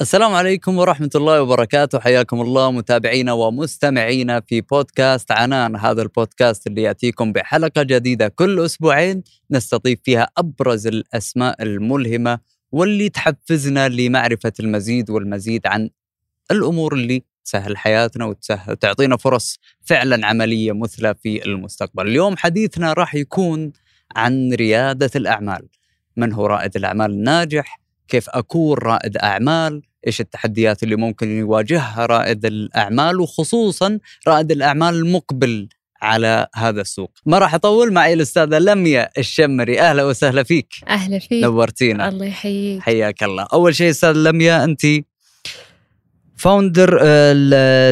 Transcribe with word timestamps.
السلام 0.00 0.34
عليكم 0.34 0.78
ورحمة 0.78 1.10
الله 1.14 1.42
وبركاته. 1.42 1.98
حياكم 1.98 2.40
الله 2.40 2.70
متابعينا 2.70 3.32
ومستمعينا 3.32 4.40
في 4.40 4.60
بودكاست 4.60 5.30
عنان. 5.32 5.76
هذا 5.76 6.02
البودكاست 6.02 6.66
اللي 6.66 6.82
يأتيكم 6.82 7.32
بحلقة 7.32 7.82
جديدة 7.82 8.28
كل 8.28 8.64
أسبوعين 8.64 9.22
نستضيف 9.50 10.00
فيها 10.04 10.28
أبرز 10.38 10.86
الأسماء 10.86 11.62
الملهمة 11.62 12.38
واللي 12.72 13.08
تحفزنا 13.08 13.88
لمعرفة 13.88 14.52
المزيد 14.60 15.10
والمزيد 15.10 15.66
عن 15.66 15.90
الأمور 16.50 16.94
اللي 16.94 17.22
تسهل 17.44 17.76
حياتنا 17.76 18.34
وتعطينا 18.68 19.16
فرص 19.16 19.58
فعلا 19.84 20.26
عملية 20.26 20.72
مثلى 20.72 21.14
في 21.22 21.44
المستقبل. 21.44 22.06
اليوم 22.08 22.36
حديثنا 22.36 22.92
راح 22.92 23.14
يكون 23.14 23.72
عن 24.16 24.52
ريادة 24.52 25.10
الأعمال. 25.16 25.68
من 26.16 26.32
هو 26.32 26.46
رائد 26.46 26.76
الأعمال 26.76 27.10
الناجح؟ 27.10 27.85
كيف 28.08 28.28
أكون 28.28 28.78
رائد 28.78 29.16
أعمال 29.16 29.82
إيش 30.06 30.20
التحديات 30.20 30.82
اللي 30.82 30.96
ممكن 30.96 31.38
يواجهها 31.38 32.06
رائد 32.06 32.44
الأعمال 32.44 33.20
وخصوصا 33.20 33.98
رائد 34.28 34.52
الأعمال 34.52 34.94
المقبل 34.94 35.68
على 36.02 36.46
هذا 36.54 36.80
السوق. 36.80 37.10
ما 37.26 37.38
راح 37.38 37.54
أطول 37.54 37.92
معي 37.92 38.12
الأستاذة 38.12 38.58
لميا 38.58 39.10
الشمري. 39.18 39.80
أهلا 39.80 40.04
وسهلا 40.04 40.42
فيك. 40.42 40.68
أهلا 40.88 41.18
فيك. 41.18 41.44
نورتينا. 41.44 42.08
الله 42.08 42.26
يحييك. 42.26 42.82
حياك 42.82 43.22
الله. 43.22 43.46
أول 43.52 43.74
شيء 43.74 43.90
أستاذ 43.90 44.12
لميا 44.12 44.64
أنت 44.64 44.86
فاوندر 46.36 46.98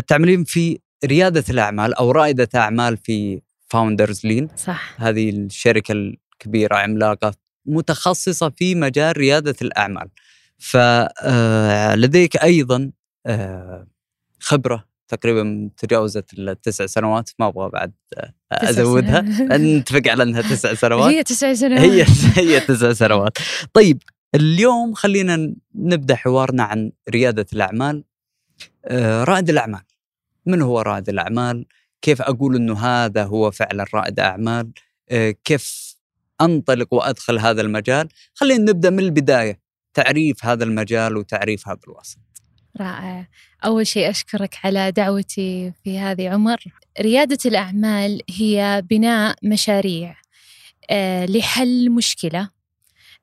تعملين 0.00 0.44
في 0.44 0.78
ريادة 1.04 1.44
الأعمال 1.50 1.94
أو 1.94 2.10
رائدة 2.10 2.48
أعمال 2.54 2.96
في 2.96 3.40
فاوندرز 3.68 4.26
لين. 4.26 4.48
صح. 4.56 4.94
هذه 4.98 5.30
الشركة 5.30 5.92
الكبيرة 5.92 6.76
عملاقة 6.76 7.34
متخصصة 7.66 8.50
في 8.56 8.74
مجال 8.74 9.16
ريادة 9.16 9.54
الأعمال. 9.62 10.08
فلديك 10.58 12.36
أيضا 12.36 12.90
آه، 13.26 13.86
خبرة 14.40 14.84
تقريبا 15.08 15.70
تجاوزت 15.76 16.38
التسع 16.38 16.86
سنوات 16.86 17.30
ما 17.38 17.46
أبغى 17.48 17.70
بعد 17.70 17.92
آه، 18.52 18.72
سنوات. 18.72 19.04
نتفق 19.52 20.02
على 20.08 20.22
أنها 20.22 20.42
تسع 20.42 20.74
سنوات. 20.84 21.12
هي 21.14 21.22
تسع 21.22 21.54
سنوات. 21.54 21.80
هي 21.80 22.04
هي 22.36 22.60
تسع 22.60 22.92
سنوات. 22.92 23.38
طيب 23.72 24.02
اليوم 24.34 24.94
خلينا 24.94 25.54
نبدأ 25.74 26.14
حوارنا 26.14 26.62
عن 26.62 26.92
ريادة 27.10 27.46
الأعمال. 27.52 28.04
آه، 28.84 29.24
رائد 29.24 29.50
الأعمال. 29.50 29.82
من 30.46 30.62
هو 30.62 30.80
رائد 30.80 31.08
الأعمال؟ 31.08 31.66
كيف 32.02 32.22
أقول 32.22 32.56
إنه 32.56 32.78
هذا 32.78 33.24
هو 33.24 33.50
فعلا 33.50 33.84
رائد 33.94 34.20
أعمال؟ 34.20 34.70
آه، 35.10 35.34
كيف 35.44 35.93
أنطلق 36.40 36.94
وأدخل 36.94 37.38
هذا 37.38 37.60
المجال. 37.60 38.08
خلينا 38.34 38.72
نبدأ 38.72 38.90
من 38.90 38.98
البداية 38.98 39.60
تعريف 39.94 40.44
هذا 40.44 40.64
المجال 40.64 41.16
وتعريف 41.16 41.68
هذا 41.68 41.78
الوسط. 41.88 42.18
رائع. 42.80 43.28
أول 43.64 43.86
شيء 43.86 44.10
أشكرك 44.10 44.58
على 44.64 44.92
دعوتي 44.92 45.72
في 45.84 45.98
هذه 45.98 46.28
عمر. 46.28 46.64
ريادة 47.00 47.38
الأعمال 47.46 48.22
هي 48.30 48.82
بناء 48.90 49.36
مشاريع 49.42 50.16
آه، 50.90 51.26
لحل 51.26 51.90
مشكلة 51.90 52.48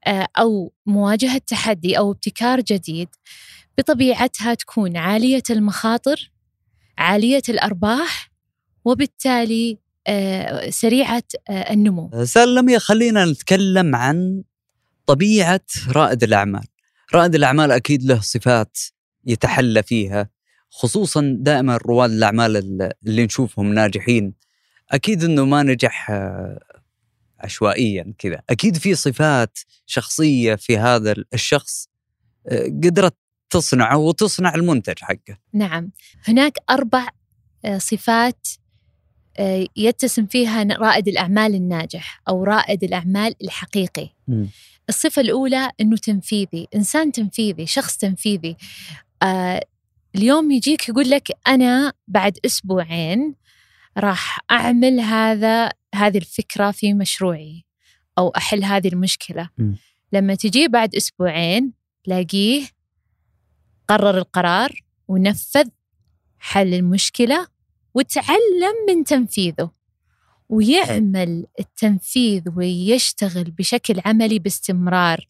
آه، 0.07 0.27
أو 0.37 0.73
مواجهة 0.85 1.41
تحدي 1.47 1.97
أو 1.97 2.11
ابتكار 2.11 2.61
جديد. 2.61 3.09
بطبيعتها 3.77 4.53
تكون 4.53 4.97
عالية 4.97 5.43
المخاطر 5.49 6.31
عالية 6.97 7.41
الأرباح 7.49 8.31
وبالتالي 8.85 9.77
آه، 10.07 10.69
سريعة 10.69 11.23
آه، 11.49 11.73
النمو. 11.73 12.23
سلم 12.23 12.69
يا 12.69 12.79
خلينا 12.79 13.25
نتكلم 13.25 13.95
عن 13.95 14.43
طبيعة 15.05 15.65
رائد 15.89 16.23
الأعمال. 16.23 16.63
رائد 17.13 17.35
الأعمال 17.35 17.71
أكيد 17.71 18.03
له 18.03 18.19
صفات 18.19 18.77
يتحلى 19.25 19.83
فيها 19.83 20.29
خصوصا 20.69 21.37
دائما 21.39 21.77
رواد 21.77 22.11
الأعمال 22.11 22.57
اللي 23.05 23.25
نشوفهم 23.25 23.73
ناجحين. 23.73 24.33
أكيد 24.91 25.23
أنه 25.23 25.45
ما 25.45 25.63
نجح 25.63 26.11
آه، 26.11 26.59
عشوائيا 27.39 28.13
كذا. 28.17 28.41
أكيد 28.49 28.77
في 28.77 28.95
صفات 28.95 29.59
شخصية 29.85 30.55
في 30.55 30.77
هذا 30.77 31.15
الشخص 31.33 31.89
آه، 32.47 32.63
قدرت 32.63 33.15
تصنعه 33.49 33.97
وتصنع 33.97 34.55
المنتج 34.55 34.93
حقه. 35.01 35.37
نعم. 35.53 35.91
هناك 36.27 36.57
أربع 36.69 37.07
آه، 37.65 37.77
صفات 37.77 38.47
آه، 38.47 38.60
يتسم 39.77 40.25
فيها 40.25 40.63
رائد 40.63 41.07
الأعمال 41.07 41.55
الناجح 41.55 42.21
أو 42.27 42.43
رائد 42.43 42.83
الأعمال 42.83 43.35
الحقيقي. 43.43 44.09
الصفة 44.89 45.21
الأولى 45.21 45.71
أنه 45.81 45.97
تنفيذي 45.97 46.67
إنسان 46.75 47.11
تنفيذي 47.11 47.65
شخص 47.65 47.97
تنفيذي. 47.97 48.55
آه 49.23 49.61
اليوم 50.15 50.51
يجيك 50.51 50.89
يقول 50.89 51.09
لك 51.09 51.27
أنا 51.47 51.93
بعد 52.07 52.37
أسبوعين 52.45 53.35
راح 53.97 54.39
أعمل 54.51 54.99
هذا 54.99 55.71
هذه 55.95 56.17
الفكرة 56.17 56.71
في 56.71 56.93
مشروعي 56.93 57.65
أو 58.17 58.29
أحل 58.29 58.63
هذه 58.63 58.87
المشكلة. 58.87 59.49
مم. 59.57 59.75
لما 60.13 60.35
تجي 60.35 60.67
بعد 60.67 60.95
أسبوعين 60.95 61.73
تلاقيه 62.03 62.63
قرر 63.87 64.17
القرار 64.17 64.83
ونفذ 65.07 65.67
حل 66.39 66.73
المشكلة 66.73 67.47
وتعلم 67.93 68.75
من 68.87 69.03
تنفيذه 69.03 69.71
ويعمل 70.49 71.45
التنفيذ 71.59 72.41
ويشتغل 72.55 73.43
بشكل 73.51 74.01
عملي 74.05 74.39
باستمرار. 74.39 75.27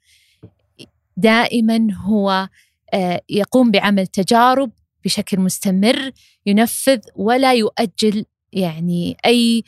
دائما 1.18 1.88
هو 1.94 2.50
آه، 2.94 3.22
يقوم 3.30 3.72
بعمل 3.72 4.08
تجارب 4.08 4.72
بشكل 5.06 5.40
مستمر 5.40 6.12
ينفذ 6.46 7.00
ولا 7.16 7.54
يؤجل 7.54 8.26
يعني 8.54 9.18
أي 9.26 9.64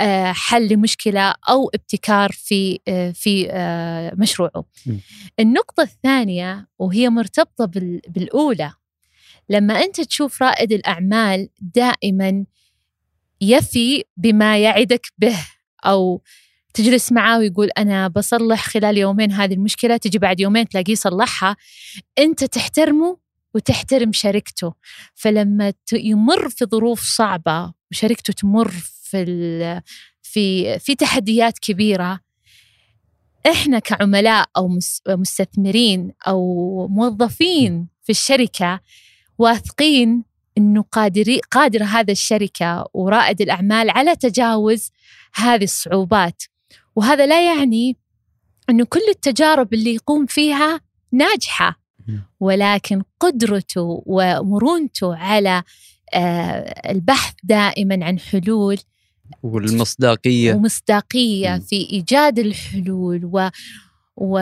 آه، 0.00 0.32
حل 0.32 0.68
لمشكلة 0.68 1.34
أو 1.48 1.70
ابتكار 1.74 2.30
في 2.32 2.80
آه، 2.88 3.10
في 3.10 3.48
مشروعه. 4.18 4.64
النقطة 5.40 5.82
الثانية 5.82 6.68
وهي 6.78 7.08
مرتبطة 7.08 7.64
بال- 7.64 8.00
بالأولى 8.08 8.72
لما 9.48 9.74
أنت 9.74 10.00
تشوف 10.00 10.42
رائد 10.42 10.72
الأعمال 10.72 11.48
دائما 11.60 12.44
يفي 13.40 14.04
بما 14.16 14.58
يعدك 14.58 15.06
به 15.18 15.36
أو 15.84 16.22
تجلس 16.74 17.12
معاه 17.12 17.38
ويقول 17.38 17.68
أنا 17.78 18.08
بصلح 18.08 18.66
خلال 18.68 18.98
يومين 18.98 19.32
هذه 19.32 19.54
المشكلة 19.54 19.96
تجي 19.96 20.18
بعد 20.18 20.40
يومين 20.40 20.68
تلاقيه 20.68 20.94
صلحها 20.94 21.56
أنت 22.18 22.44
تحترمه 22.44 23.18
وتحترم 23.54 24.12
شركته. 24.12 24.74
فلما 25.14 25.72
يمر 25.92 26.48
في 26.48 26.64
ظروف 26.64 27.00
صعبة 27.02 27.72
وشركته 27.90 28.32
تمر 28.32 28.68
في 28.70 29.82
في 30.22 30.78
في 30.78 30.94
تحديات 30.94 31.58
كبيرة 31.58 32.20
إحنا 33.50 33.78
كعملاء 33.78 34.48
أو 34.56 34.68
مس- 34.68 35.02
مستثمرين 35.08 36.12
أو 36.26 36.38
موظفين 36.90 37.88
في 38.02 38.10
الشركة 38.10 38.80
واثقين 39.38 40.24
إنه 40.58 40.84
قادري 40.92 41.40
قادره 41.50 41.84
هذا 41.84 42.12
الشركة 42.12 42.88
ورائد 42.94 43.40
الأعمال 43.40 43.90
على 43.90 44.16
تجاوز 44.16 44.90
هذه 45.34 45.64
الصعوبات 45.64 46.42
وهذا 46.96 47.26
لا 47.26 47.54
يعني 47.54 47.96
إنه 48.70 48.84
كل 48.84 49.00
التجارب 49.10 49.74
اللي 49.74 49.94
يقوم 49.94 50.26
فيها 50.26 50.80
ناجحة. 51.12 51.84
ولكن 52.40 53.02
قدرته 53.20 54.02
ومرونته 54.06 55.16
على 55.16 55.62
آه، 56.14 56.90
البحث 56.90 57.34
دائما 57.42 58.04
عن 58.04 58.18
حلول 58.18 58.78
والمصداقية 59.42 60.54
ومصداقية. 60.54 61.58
في 61.58 61.76
إيجاد 61.76 62.38
الحلول 62.38 63.24
و... 63.24 63.48
و... 64.16 64.40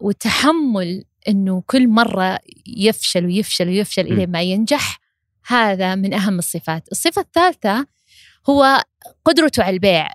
وتحمل 0.00 1.04
إنه 1.28 1.62
كل 1.66 1.88
مرة 1.88 2.38
يفشل 2.66 3.26
ويفشل 3.26 3.68
ويفشل. 3.68 4.06
إلى 4.12 4.26
ما 4.26 4.42
ينجح 4.42 5.00
هذا 5.46 5.94
من 5.94 6.14
أهم 6.14 6.38
الصفات. 6.38 6.88
الصفة 6.92 7.22
الثالثة 7.22 7.86
هو 8.50 8.82
قدرته 9.24 9.62
على 9.62 9.74
البيع. 9.74 10.08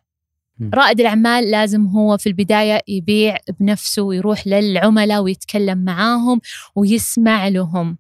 رائد 0.73 0.99
الأعمال 0.99 1.51
لازم 1.51 1.85
هو 1.85 2.17
في 2.17 2.27
البداية 2.27 2.81
يبيع 2.87 3.37
بنفسه 3.59 4.01
ويروح 4.01 4.47
للعملاء 4.47 5.21
ويتكلم 5.21 5.77
معاهم 5.77 6.41
ويسمع 6.75 7.47
لهم. 7.47 7.97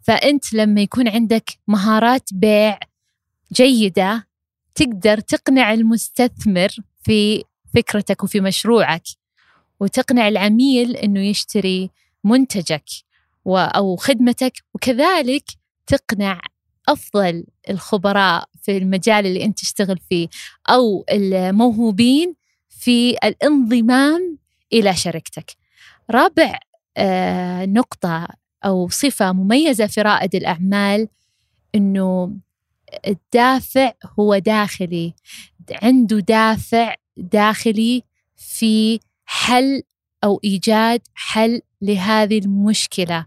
فأنت 0.00 0.52
لما 0.52 0.80
يكون 0.80 1.08
عندك 1.08 1.50
مهارات 1.68 2.28
بيع 2.32 2.78
جيدة 3.52 4.26
تقدر 4.74 5.20
تقنع 5.20 5.72
المستثمر 5.72 6.68
في 7.02 7.44
فكرتك 7.74 8.24
وفي 8.24 8.40
مشروعك 8.40 9.02
وتقنع 9.80 10.28
العميل 10.28 10.96
إنه 10.96 11.20
يشتري 11.20 11.90
منتجك 12.26 12.84
و- 13.44 13.56
أو 13.58 13.96
خدمتك 13.96 14.52
وكذلك 14.74 15.44
تقنع 15.86 16.40
أفضل 16.88 17.44
الخبراء 17.70 18.44
في 18.62 18.76
المجال 18.76 19.26
اللي 19.26 19.44
أنت 19.44 19.58
تشتغل 19.58 19.98
فيه 20.08 20.28
أو 20.70 21.04
الموهوبين 21.12 22.34
في 22.68 23.10
الانضمام 23.24 24.38
إلى 24.72 24.94
شركتك. 24.96 25.50
رابع 26.10 26.58
آه، 26.96 27.66
نقطة 27.66 28.28
أو 28.64 28.88
صفة 28.88 29.32
مميزة 29.32 29.86
في 29.86 30.02
رائد 30.02 30.34
الأعمال 30.34 31.08
إنه 31.74 32.36
الدافع 33.06 33.92
هو 34.18 34.38
داخلي 34.38 35.14
عنده 35.82 36.18
دافع 36.20 36.94
داخلي 37.16 38.02
في 38.36 39.00
حل 39.24 39.82
أو 40.26 40.40
إيجاد 40.44 41.00
حل 41.14 41.60
لهذه 41.82 42.38
المشكلة 42.38 43.26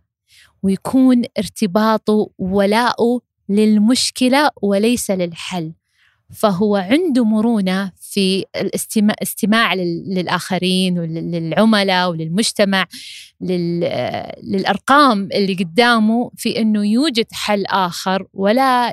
ويكون 0.63 1.23
ارتباطه 1.37 2.29
ولاؤه 2.37 3.21
للمشكلة 3.49 4.49
وليس 4.61 5.11
للحل. 5.11 5.73
فهو 6.33 6.75
عنده 6.75 7.25
مرونة 7.25 7.91
في 8.11 8.45
الاستماع 8.55 9.15
استماع 9.21 9.73
للآخرين 9.73 10.99
وللعملاء 10.99 12.09
وللمجتمع 12.09 12.87
للأرقام 13.41 15.29
اللي 15.33 15.53
قدامه 15.53 16.31
في 16.37 16.61
أنه 16.61 16.85
يوجد 16.87 17.25
حل 17.31 17.65
آخر 17.65 18.27
ولا 18.33 18.91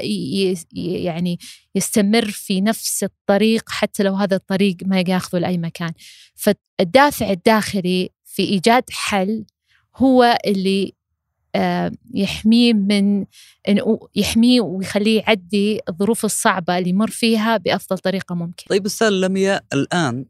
يعني 0.72 1.38
يستمر 1.74 2.30
في 2.30 2.60
نفس 2.60 3.04
الطريق 3.04 3.62
حتى 3.68 4.02
لو 4.02 4.14
هذا 4.14 4.36
الطريق 4.36 4.76
ما 4.86 5.04
ياخذه 5.08 5.38
لأي 5.38 5.58
مكان. 5.58 5.92
فالدافع 6.34 7.30
الداخلي 7.30 8.10
في 8.24 8.42
إيجاد 8.42 8.84
حل 8.90 9.44
هو 9.96 10.38
اللي 10.46 10.95
يحميه 12.14 12.72
من 12.72 13.24
يحميه 14.16 14.60
ويخليه 14.60 15.20
يعدي 15.20 15.80
الظروف 15.88 16.24
الصعبة 16.24 16.78
اللي 16.78 16.90
يمر 16.90 17.10
فيها 17.10 17.56
بأفضل 17.56 17.98
طريقة 17.98 18.34
ممكن. 18.34 18.64
طيب 18.68 18.86
أستاذ 18.86 19.08
لميا 19.08 19.60
الآن 19.72 20.24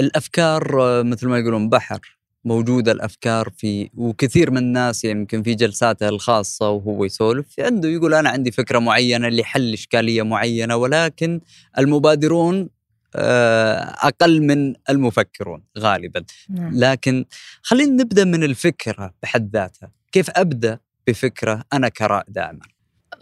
الأفكار 0.00 0.82
آه، 0.82 1.02
مثل 1.02 1.28
ما 1.28 1.38
يقولون 1.38 1.68
بحر 1.68 2.18
موجودة 2.44 2.92
الأفكار 2.92 3.48
في 3.56 3.90
وكثير 3.94 4.50
من 4.50 4.58
الناس 4.58 5.04
يمكن 5.04 5.42
في 5.42 5.54
جلساته 5.54 6.08
الخاصة 6.08 6.70
وهو 6.70 7.04
يسولف 7.04 7.46
عنده 7.58 7.88
يقول 7.88 8.14
أنا 8.14 8.30
عندي 8.30 8.50
فكرة 8.50 8.78
معينة 8.78 9.28
لحل 9.28 9.72
إشكالية 9.72 10.22
معينة 10.22 10.76
ولكن 10.76 11.40
المبادرون 11.78 12.68
آه، 13.16 13.78
أقل 13.78 14.42
من 14.42 14.74
المفكرون 14.90 15.62
غالبا 15.78 16.24
نعم. 16.50 16.70
لكن 16.74 17.24
خلينا 17.62 18.02
نبدأ 18.02 18.24
من 18.24 18.44
الفكرة 18.44 19.14
بحد 19.22 19.50
ذاتها 19.52 19.90
كيف 20.14 20.30
أبدأ 20.30 20.78
بفكرة 21.06 21.64
أنا 21.72 21.88
كرائد 21.88 22.38
اعمال 22.38 22.68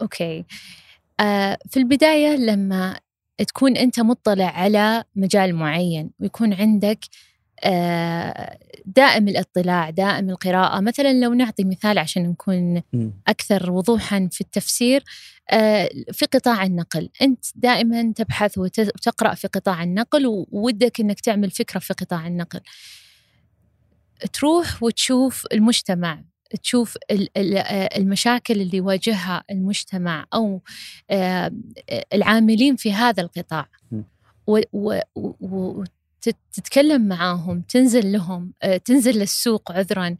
أوكي. 0.01 0.45
آه 1.19 1.57
في 1.69 1.77
البداية 1.77 2.35
لما 2.35 2.99
تكون 3.47 3.77
أنت 3.77 3.99
مطلع 3.99 4.45
على 4.45 5.03
مجال 5.15 5.55
معين 5.55 6.11
ويكون 6.19 6.53
عندك 6.53 6.99
آه 7.63 8.59
دائم 8.85 9.27
الاطلاع 9.27 9.89
دائم 9.89 10.29
القراءة. 10.29 10.79
مثلا 10.79 11.13
لو 11.13 11.33
نعطي 11.33 11.63
مثال 11.63 11.97
عشان 11.97 12.23
نكون 12.23 12.81
أكثر 13.27 13.71
وضوحا 13.71 14.29
في 14.31 14.41
التفسير 14.41 15.03
آه 15.51 15.89
في 16.11 16.25
قطاع 16.25 16.63
النقل. 16.63 17.09
أنت 17.21 17.45
دائما 17.55 18.13
تبحث 18.15 18.57
وتقرأ 18.57 19.33
في 19.33 19.47
قطاع 19.47 19.83
النقل 19.83 20.25
وودك 20.27 20.99
أنك 20.99 21.19
تعمل 21.19 21.51
فكرة 21.51 21.79
في 21.79 21.93
قطاع 21.93 22.27
النقل. 22.27 22.59
تروح 24.33 24.83
وتشوف 24.83 25.45
المجتمع. 25.53 26.32
تشوف 26.61 26.97
المشاكل 27.97 28.61
اللي 28.61 28.77
يواجهها 28.77 29.43
المجتمع 29.51 30.25
أو 30.33 30.61
العاملين 32.13 32.75
في 32.75 32.93
هذا 32.93 33.23
القطاع. 33.23 33.69
وتتكلم 35.41 37.07
معاهم 37.07 37.61
تنزل 37.61 38.11
لهم 38.11 38.53
تنزل 38.85 39.19
للسوق 39.19 39.71
عذرا 39.71 40.17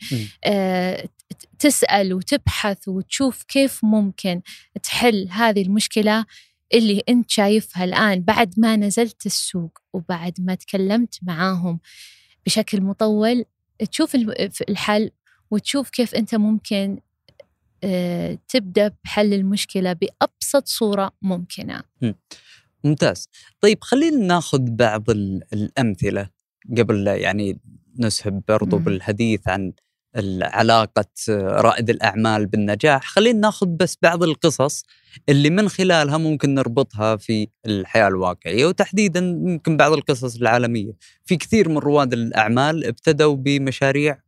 تسأل 1.60 2.14
وتبحث 2.14 2.88
وتشوف 2.88 3.44
كيف 3.44 3.80
ممكن 3.84 4.42
تحل 4.84 5.28
هذه 5.32 5.62
المشكلة 5.62 6.26
اللي 6.74 7.04
أنت 7.10 7.30
شايفها 7.30 7.84
الآن 7.84 8.22
بعد 8.22 8.54
ما 8.58 8.76
نزلت 8.76 9.26
السوق 9.26 9.78
وبعد 9.94 10.34
ما 10.40 10.56
تكلمت 10.56 11.20
معاهم 11.22 11.80
بشكل 12.46 12.82
مطول. 12.82 13.46
تشوف 13.92 14.16
الحل 14.70 15.12
وتشوف 15.54 15.90
كيف 15.90 16.16
أنت 16.16 16.36
ممكن 16.36 17.00
آه، 17.84 18.38
تبدأ 18.48 18.92
بحل 19.04 19.34
المشكلة 19.34 19.94
بأبسط 19.94 20.68
صورة 20.68 21.12
ممكنة. 21.22 21.84
ممتاز. 22.84 23.30
طيب 23.62 23.78
خلينا 23.82 24.18
ناخذ 24.18 24.62
بعض 24.62 25.10
الأمثلة 25.54 26.30
قبل 26.78 27.08
يعني 27.08 27.60
نسهب 28.00 28.44
برضو 28.48 28.78
مم. 28.78 28.84
بالحديث 28.84 29.48
عن 29.48 29.74
علاقة 30.42 31.06
رائد 31.30 31.90
الأعمال 31.90 32.46
بالنجاح. 32.46 33.04
خلينا 33.04 33.40
ناخذ 33.40 33.68
بس 33.68 33.98
بعض 34.02 34.24
القصص 34.24 34.84
اللي 35.30 35.50
من 35.50 35.70
خلالها 35.70 36.18
ممكن 36.18 36.54
نربطها 36.54 37.16
في 37.16 37.48
الحياة 37.66 38.08
الواقعية 38.08 38.66
وتحديدا 38.66 39.20
يمكن 39.20 39.78
بعض 39.78 39.92
القصص 39.92 40.36
العالمية. 40.36 40.92
في 41.26 41.36
كثير 41.38 41.70
من 41.70 41.78
رواد 41.78 42.14
الأعمال 42.14 42.86
ابتدوا 42.86 43.36
بمشاريع 43.36 44.14
آه، 44.14 44.23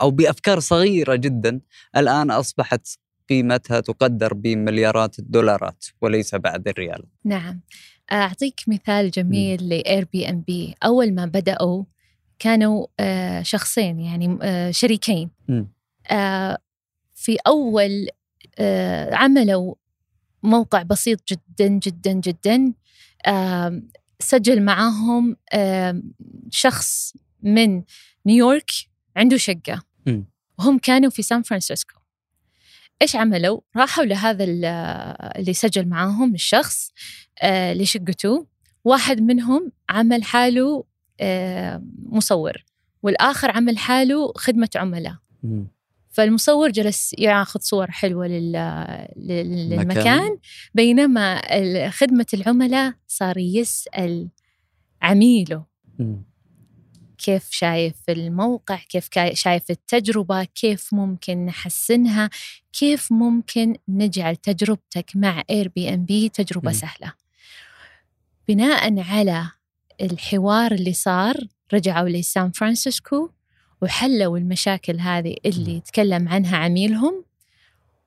أو 0.00 0.10
بأفكار 0.10 0.60
صغيرة 0.60 1.14
جدا 1.14 1.60
الآن 1.96 2.30
أصبحت 2.30 2.88
قيمتها 3.28 3.80
تقدر 3.80 4.34
بمليارات 4.34 5.18
الدولارات 5.18 5.84
وليس 6.02 6.34
بعد 6.34 6.68
الريال. 6.68 7.04
نعم. 7.24 7.60
أعطيك 8.12 8.60
مثال 8.68 9.10
جميل 9.10 9.68
ل 9.68 10.08
Airbnb، 10.12 10.74
أول 10.84 11.14
ما 11.14 11.26
بدأوا 11.26 11.84
كانوا 12.38 12.86
آه، 13.00 13.42
شخصين 13.42 14.00
يعني 14.00 14.38
آه، 14.42 14.70
شريكين. 14.70 15.30
في 17.14 17.36
أول 17.46 18.08
عملوا 19.12 19.74
موقع 20.42 20.82
بسيط 20.82 21.20
جدا 21.28 21.68
جدا 21.68 22.12
جدا 22.12 22.72
سجل 24.20 24.62
معاهم 24.62 25.36
شخص 26.50 27.16
من 27.42 27.82
نيويورك 28.26 28.70
عنده 29.16 29.36
شقة. 29.36 29.82
وهم 30.58 30.78
كانوا 30.78 31.10
في 31.10 31.22
سان 31.22 31.42
فرانسيسكو. 31.42 32.00
إيش 33.02 33.16
عملوا؟ 33.16 33.60
راحوا 33.76 34.04
لهذا 34.04 34.44
اللي 34.44 35.52
سجل 35.52 35.88
معاهم 35.88 36.34
الشخص 36.34 36.90
آه 37.42 37.72
لشقته 37.72 38.46
واحد 38.84 39.20
منهم 39.20 39.72
عمل 39.88 40.24
حاله 40.24 40.84
آه 41.20 41.82
مصور 42.02 42.64
والآخر 43.02 43.50
عمل 43.50 43.78
حاله 43.78 44.32
خدمة 44.36 44.68
عملاء. 44.76 45.16
فالمصور 46.08 46.70
جلس 46.70 47.14
ياخذ 47.18 47.60
صور 47.60 47.90
حلوة 47.90 48.26
للمكان. 48.26 49.88
مكان. 49.88 50.38
بينما 50.74 51.40
خدمة 51.90 52.26
العملاء 52.34 52.94
صار 53.06 53.38
يسأل 53.38 54.28
عميله. 55.02 55.64
كيف 57.18 57.50
شايف 57.50 57.94
الموقع 58.08 58.76
كيف 58.76 59.08
شايف 59.32 59.70
التجربة 59.70 60.44
كيف 60.44 60.94
ممكن 60.94 61.46
نحسنها 61.46 62.30
كيف 62.72 63.12
ممكن 63.12 63.76
نجعل 63.88 64.36
تجربتك 64.36 65.10
مع 65.14 65.42
Airbnb 65.50 66.28
تجربة 66.28 66.70
م. 66.70 66.74
سهلة. 66.74 67.12
بناء 68.48 69.00
على 69.00 69.50
الحوار 70.00 70.72
اللي 70.72 70.92
صار 70.92 71.36
رجعوا 71.74 72.08
لسان 72.08 72.50
فرانسيسكو 72.50 73.30
وحلوا 73.82 74.38
المشاكل 74.38 75.00
هذه 75.00 75.36
اللي 75.46 75.80
تكلم 75.80 76.28
عنها 76.28 76.56
عميلهم 76.56 77.24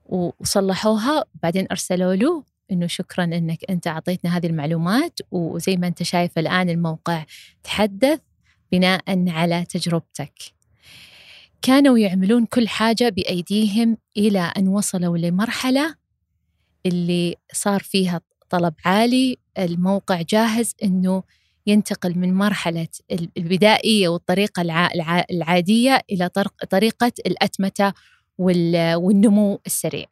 وصلحوها. 0.06 1.24
بعدين 1.44 1.68
أرسلوا 1.72 2.16
له 2.16 2.44
إنه 2.72 2.88
شكرا 2.88 3.24
إنك 3.24 3.60
أنت 3.70 3.88
أعطيتنا 3.88 4.38
هذه 4.38 4.48
المعلومات 4.48 5.20
وزي 5.32 5.78
ما 5.78 5.88
أنت 5.88 6.04
شايف 6.04 6.40
الآن 6.40 6.70
الموقع 6.70 7.26
تحدث. 7.64 8.20
بناء 8.72 9.30
على 9.30 9.66
تجربتك. 9.66 10.34
كانوا 11.62 11.98
يعملون 11.98 12.46
كل 12.46 12.68
حاجة 12.68 13.10
بأيديهم 13.10 13.98
إلى 14.18 14.52
أن 14.58 14.68
وصلوا 14.68 15.18
لمرحلة 15.18 15.96
اللي 16.86 17.36
صار 17.54 17.84
فيها 17.84 18.22
طلب 18.50 18.74
عالي. 18.86 19.38
الموقع 19.58 20.22
جاهز 20.22 20.74
أنه 20.84 21.24
ينتقل 21.68 22.18
من 22.18 22.34
مرحلة 22.34 22.88
البدائية 23.38 24.10
والطريقة 24.10 24.62
العادية 25.32 26.02
إلى 26.12 26.30
طريقة 26.70 27.12
الأتمتة 27.26 27.94
والنمو 28.38 29.60
السريع. 29.66 30.06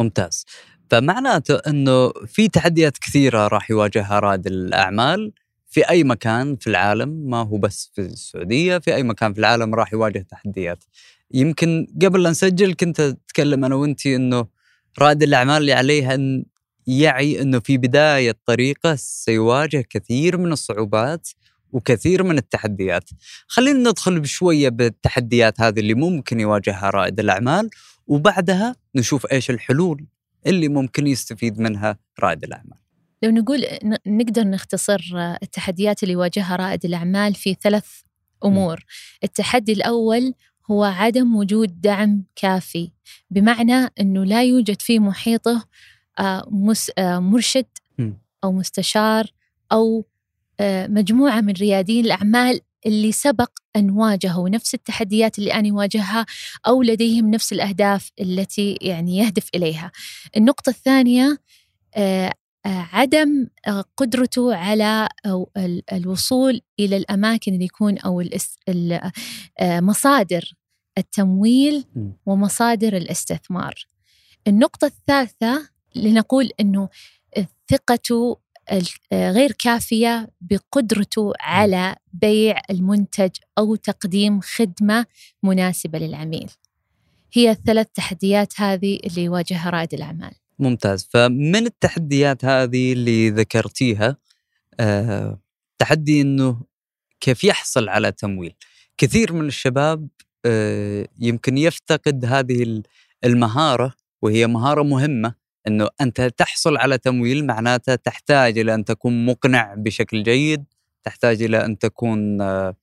ممتاز. 0.00 0.44
فمعناته 0.90 1.54
أنه 1.54 2.12
في 2.26 2.48
تحديات 2.48 2.98
كثيرة 2.98 3.48
راح 3.48 3.70
يواجهها 3.70 4.18
رائد 4.18 4.46
الأعمال. 4.46 5.32
في 5.68 5.90
أي 5.90 6.04
مكان 6.04 6.56
في 6.56 6.66
العالم 6.66 7.08
ما 7.08 7.42
هو 7.42 7.58
بس 7.58 7.90
في 7.94 8.00
السعودية 8.00 8.78
في 8.78 8.94
أي 8.94 9.02
مكان 9.02 9.32
في 9.32 9.38
العالم 9.38 9.74
راح 9.74 9.92
يواجه 9.92 10.26
تحديات. 10.30 10.84
يمكن 11.34 11.86
قبل 12.02 12.22
لا 12.22 12.30
نسجل 12.30 12.74
كنت 12.74 13.00
أتكلم 13.00 13.64
أنا 13.64 13.74
وانت 13.74 14.06
إنه 14.06 14.46
رائد 14.98 15.22
الأعمال 15.22 15.56
اللي 15.56 15.72
عليه 15.72 16.14
أن 16.14 16.44
يعي 16.86 17.42
إنه 17.42 17.60
في 17.60 17.78
بداية 17.78 18.36
طريقه 18.46 18.94
سيواجه 18.94 19.84
كثير 19.90 20.38
من 20.38 20.52
الصعوبات 20.52 21.28
وكثير 21.72 22.22
من 22.22 22.38
التحديات. 22.38 23.10
خلينا 23.46 23.90
ندخل 23.90 24.20
بشوية 24.20 24.68
بالتحديات 24.68 25.60
هذه 25.60 25.80
اللي 25.80 25.94
ممكن 25.94 26.40
يواجهها 26.40 26.90
رائد 26.90 27.20
الأعمال 27.20 27.70
وبعدها 28.06 28.76
نشوف 28.94 29.26
إيش 29.32 29.50
الحلول 29.50 30.06
اللي 30.46 30.68
ممكن 30.68 31.06
يستفيد 31.06 31.58
منها 31.60 31.98
رائد 32.20 32.44
الأعمال. 32.44 32.85
لو 33.22 33.30
نقول 33.30 33.64
نقدر 34.06 34.44
نختصر 34.44 35.00
التحديات 35.42 36.02
اللي 36.02 36.12
يواجهها 36.12 36.56
رائد 36.56 36.84
الأعمال 36.84 37.34
في 37.34 37.56
ثلاث 37.60 37.86
أمور. 38.44 38.84
التحدي 39.24 39.72
الأول 39.72 40.34
هو 40.70 40.84
عدم 40.84 41.36
وجود 41.36 41.80
دعم 41.80 42.24
كافي 42.36 42.90
بمعنى 43.30 43.90
أنه 44.00 44.24
لا 44.24 44.42
يوجد 44.42 44.82
في 44.82 44.98
محيطه 44.98 45.64
آه، 46.18 46.48
آه، 46.98 47.18
مرشد. 47.18 47.66
أو 48.44 48.52
مستشار 48.52 49.26
أو 49.72 50.04
آه، 50.60 50.86
مجموعة 50.86 51.40
من 51.40 51.52
ريادين 51.52 52.04
الأعمال 52.04 52.60
اللي 52.86 53.12
سبق 53.12 53.50
أن 53.76 53.90
واجهوا 53.90 54.48
نفس 54.48 54.74
التحديات 54.74 55.38
اللي 55.38 55.54
أنا 55.54 55.70
أواجهها 55.70 56.26
أو 56.66 56.82
لديهم 56.82 57.30
نفس 57.30 57.52
الأهداف 57.52 58.10
التي 58.20 58.78
يعني 58.80 59.16
يهدف 59.16 59.48
إليها. 59.54 59.92
النقطة 60.36 60.70
الثانية 60.70 61.38
عدم 62.70 63.46
آه، 63.66 63.84
قدرته 63.96 64.54
على 64.54 65.08
ال- 65.56 65.82
الوصول 65.92 66.60
إلى 66.80 66.96
الأماكن 66.96 67.54
اللي 67.54 67.64
يكون 67.64 67.98
ال- 68.68 69.10
آه، 69.58 69.80
مصادر 69.80 70.52
التمويل. 70.98 71.84
ومصادر 72.26 72.96
الاستثمار. 72.96 73.74
النقطة 74.48 74.84
الثالثة 74.86 75.68
لنقول 75.94 76.50
أنه 76.60 76.88
ثقته 77.70 78.38
آه، 79.12 79.30
غير 79.30 79.52
كافية 79.52 80.28
بقدرته 80.40 81.32
على 81.40 81.96
بيع 82.12 82.60
المنتج 82.70 83.30
أو 83.58 83.74
تقديم 83.76 84.40
خدمة 84.40 85.06
مناسبة 85.42 85.98
للعميل. 85.98 86.50
هي 87.32 87.50
الثلاث 87.50 87.86
تحديات 87.94 88.60
هذه 88.60 88.98
اللي 89.04 89.24
يواجهها 89.24 89.70
رائد 89.70 89.94
الأعمال. 89.94 90.32
ممتاز. 90.58 91.08
فمن 91.12 91.56
التحديات 91.66 92.44
هذه 92.44 92.92
اللي 92.92 93.30
ذكرتيها 93.30 94.16
آه، 94.80 95.40
تحدي 95.78 96.20
إنه 96.20 96.60
كيف 97.20 97.44
يحصل 97.44 97.88
على 97.88 98.12
تمويل؟ 98.12 98.54
كثير 98.98 99.32
من 99.32 99.46
الشباب 99.46 100.08
آه، 100.44 101.08
يمكن 101.20 101.58
يفتقد 101.58 102.24
هذه 102.24 102.62
ال- 102.62 102.82
المهارة 103.24 103.94
وهي 104.22 104.46
مهارة 104.46 104.82
مهمة 104.82 105.34
إنه 105.66 105.88
أنت 106.00 106.20
تحصل 106.20 106.76
على 106.76 106.98
تمويل 106.98 107.46
معناته 107.46 107.94
تحتاج 107.94 108.58
إلى 108.58 108.74
أن 108.74 108.84
تكون 108.84 109.26
مقنع 109.26 109.74
بشكل 109.74 110.22
جيد 110.22 110.64
تحتاج 111.04 111.42
إلى 111.42 111.64
أن 111.64 111.78
تكون 111.78 112.40
آه، 112.40 112.76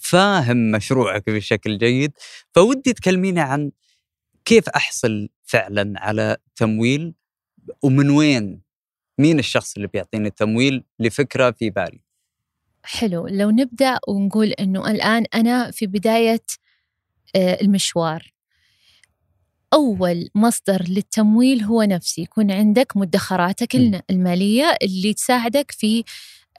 فاهم 0.00 0.70
مشروعك 0.70 1.30
بشكل 1.30 1.78
جيد. 1.78 2.12
فودي 2.54 2.92
تكلميني 2.92 3.40
عن 3.40 3.70
كيف 4.44 4.68
أحصل 4.68 5.28
فعلا 5.42 5.92
على 5.96 6.36
تمويل 6.56 7.14
ومن 7.82 8.10
وين؟ 8.10 8.60
مين 9.18 9.38
الشخص 9.38 9.76
اللي 9.76 9.88
بيعطيني 9.88 10.28
التمويل 10.28 10.84
لفكرة 10.98 11.50
في 11.50 11.70
بالي؟ 11.70 12.00
حلو 12.82 13.26
لو 13.26 13.50
نبدأ 13.50 13.98
ونقول 14.08 14.48
أنه 14.48 14.90
الآن 14.90 15.24
أنا 15.34 15.70
في 15.70 15.86
بداية 15.86 16.42
آه، 17.36 17.58
المشوار. 17.62 18.32
أول 19.74 20.28
مصدر 20.34 20.84
للتمويل 20.88 21.62
هو 21.62 21.82
نفسي 21.82 22.22
يكون 22.22 22.50
عندك 22.50 22.96
مدخراتك 22.96 23.74
المالية 24.10 24.76
اللي 24.82 25.14
تساعدك 25.14 25.70
في 25.70 26.04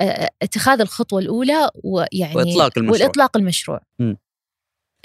آه، 0.02 0.30
اتخاذ 0.42 0.82
الخطوة 0.82 1.20
الأولى 1.20 1.70
ويعني 1.84 2.36
وإطلاق 2.36 2.78
المشروع. 2.78 3.00
والإطلاق 3.00 3.38
المشروع. 3.38 3.82
م. 4.00 4.14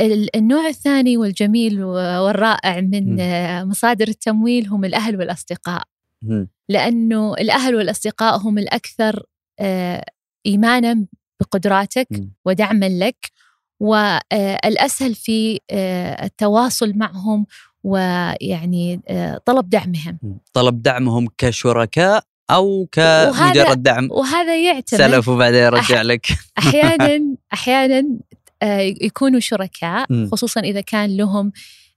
ال- 0.01 0.37
النوع 0.37 0.67
الثاني 0.69 1.17
والجميل 1.17 1.85
والرائع 1.85 2.81
من. 2.81 3.21
آه، 3.21 3.65
مصادر 3.65 4.09
التمويل 4.09 4.69
هم 4.69 4.85
الأهل 4.85 5.17
والأصدقاء. 5.17 5.83
لأنه 6.69 7.35
الأهل 7.35 7.75
والأصدقاء 7.75 8.39
هم 8.39 8.59
الأكثر 8.59 9.23
آه، 9.61 10.05
إيمانا 10.47 11.07
بقدراتك. 11.41 12.09
ودعما 12.45 12.89
لك 12.89 13.17
والأسهل 13.81 15.15
في 15.15 15.61
آه، 15.71 16.25
التواصل 16.25 16.93
معهم 16.97 17.47
ويعني 17.85 19.01
آه، 19.09 19.41
طلب 19.45 19.69
دعمهم. 19.71 20.19
طلب 20.53 20.83
دعمهم 20.83 21.29
كشركاء 21.39 22.25
أو 22.51 22.89
كمجرد 22.93 23.83
دعم 23.83 24.09
وهذا 24.11 24.57
يعتمد 24.65 24.99
سلف 25.01 25.29
وبعدين 25.29 25.61
يرجع 25.63 26.03
لك 26.03 26.27
أحيانا 26.59 27.37
أحيانا 27.53 27.99
آه، 27.99 28.07
يكونوا 29.03 29.41
شركاء. 29.41 30.27
خصوصا 30.27 30.61
إذا 30.61 30.81
كان 30.81 31.17
لهم 31.17 31.53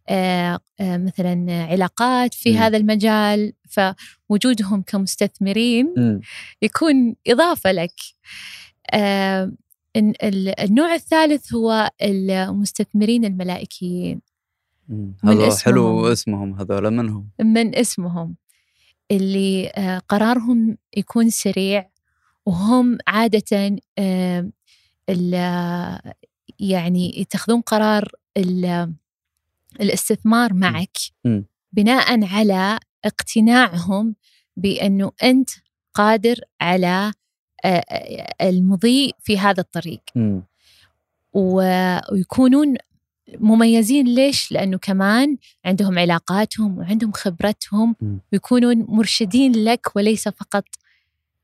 آه، 0.10 0.60
آه، 0.80 0.98
مثلا 0.98 1.66
علاقات 1.72 2.34
في. 2.34 2.58
هذا 2.58 2.78
المجال 2.78 3.54
فوجودهم 3.70 4.82
كمستثمرين. 4.82 5.94
يكون 6.62 7.16
إضافة 7.28 7.72
لك 7.72 7.94
آه، 8.94 9.52
النوع 10.64 10.94
الثالث 10.94 11.54
هو 11.54 11.90
المستثمرين 12.02 13.26
الملائكيين. 13.26 14.22
من 14.90 15.14
هذا 15.24 15.48
اسمهم. 15.48 15.74
حلو 15.74 16.12
اسمهم 16.12 16.54
هذول 16.54 16.92
منهم 16.92 17.30
من 17.40 17.76
اسمهم 17.76 18.36
اللي 19.12 19.68
آه، 19.68 19.98
قرارهم 19.98 20.78
يكون 20.98 21.30
سريع 21.30 21.90
وهم 22.46 22.98
عادة 23.08 23.78
آه، 23.98 24.50
يعني 26.60 27.20
يتخذون 27.22 27.62
قرار 27.62 28.12
ال- 28.38 28.94
الاستثمار 29.82 30.54
معك. 30.54 30.98
بناء 31.74 32.24
على 32.26 32.80
اقتناعهم 33.06 34.16
بأنه 34.58 35.12
أنت 35.24 35.50
قادر 35.94 36.36
على 36.62 37.14
المضي 38.42 39.14
في 39.20 39.38
هذا 39.40 39.62
الطريق 39.62 40.02
ويكونون 41.34 42.76
مميزين 43.40 44.08
ليش؟ 44.08 44.52
لأنه 44.52 44.78
كمان 44.78 45.38
عندهم 45.66 46.00
علاقاتهم 46.00 46.78
وعندهم 46.78 47.12
خبرتهم. 47.12 47.96
ويكونون 48.34 48.86
مرشدين 48.90 49.52
لك 49.64 49.96
وليس 49.96 50.28
فقط 50.30 50.66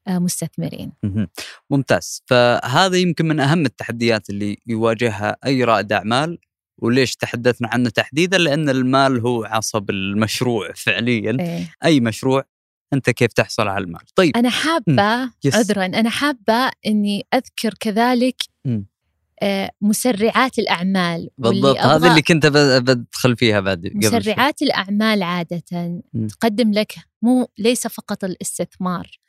مستثمرين 0.08 0.92
مهم. 1.04 1.28
ممتاز 1.70 2.24
فهذا 2.26 2.98
يمكن 2.98 3.26
من 3.28 3.40
أهم 3.40 3.66
التحديات 3.66 4.30
اللي 4.30 4.58
يواجهها 4.68 5.38
أي 5.46 5.64
رائد 5.64 5.94
أعمال 5.94 6.38
وليش 6.78 7.16
تحدثنا 7.16 7.68
عنه 7.68 7.90
تحديدا 7.90 8.38
لأن 8.38 8.70
المال 8.70 9.20
هو 9.20 9.44
عصب 9.44 9.90
المشروع 9.90 10.72
فعليا 10.86 11.38
إيه. 11.40 11.74
أي 11.86 12.00
مشروع 12.00 12.44
أنت 12.94 13.10
كيف 13.10 13.34
تحصل 13.34 13.68
على 13.68 13.84
المال 13.84 14.02
طيب 14.16 14.38
أنا 14.38 14.50
حابة 14.50 15.32
يس. 15.44 15.56
عذرا 15.56 15.86
أنا 15.86 16.10
حابة 16.10 16.72
أني 16.86 17.26
أذكر 17.34 17.74
كذلك 17.80 18.42
مم. 18.66 18.86
آه، 19.42 19.72
مسرعات 19.82 20.60
الأعمال 20.60 21.30
واللي 21.38 21.62
بالضبط 21.62 21.78
هذا 21.78 22.08
اللي 22.10 22.22
كنت 22.22 22.46
بدخل 22.46 23.38
فيها 23.38 23.60
بعد 23.60 23.88
قبل 23.88 24.10
شوي. 24.10 24.20
مسرعات 24.20 24.62
الأعمال 24.62 25.24
عادة 25.24 25.64
مم. 26.14 26.28
تقدم 26.28 26.72
لك 26.72 26.96
مو 27.22 27.48
ليس 27.58 27.88
فقط 27.88 28.24
الاستثمار 28.24 29.20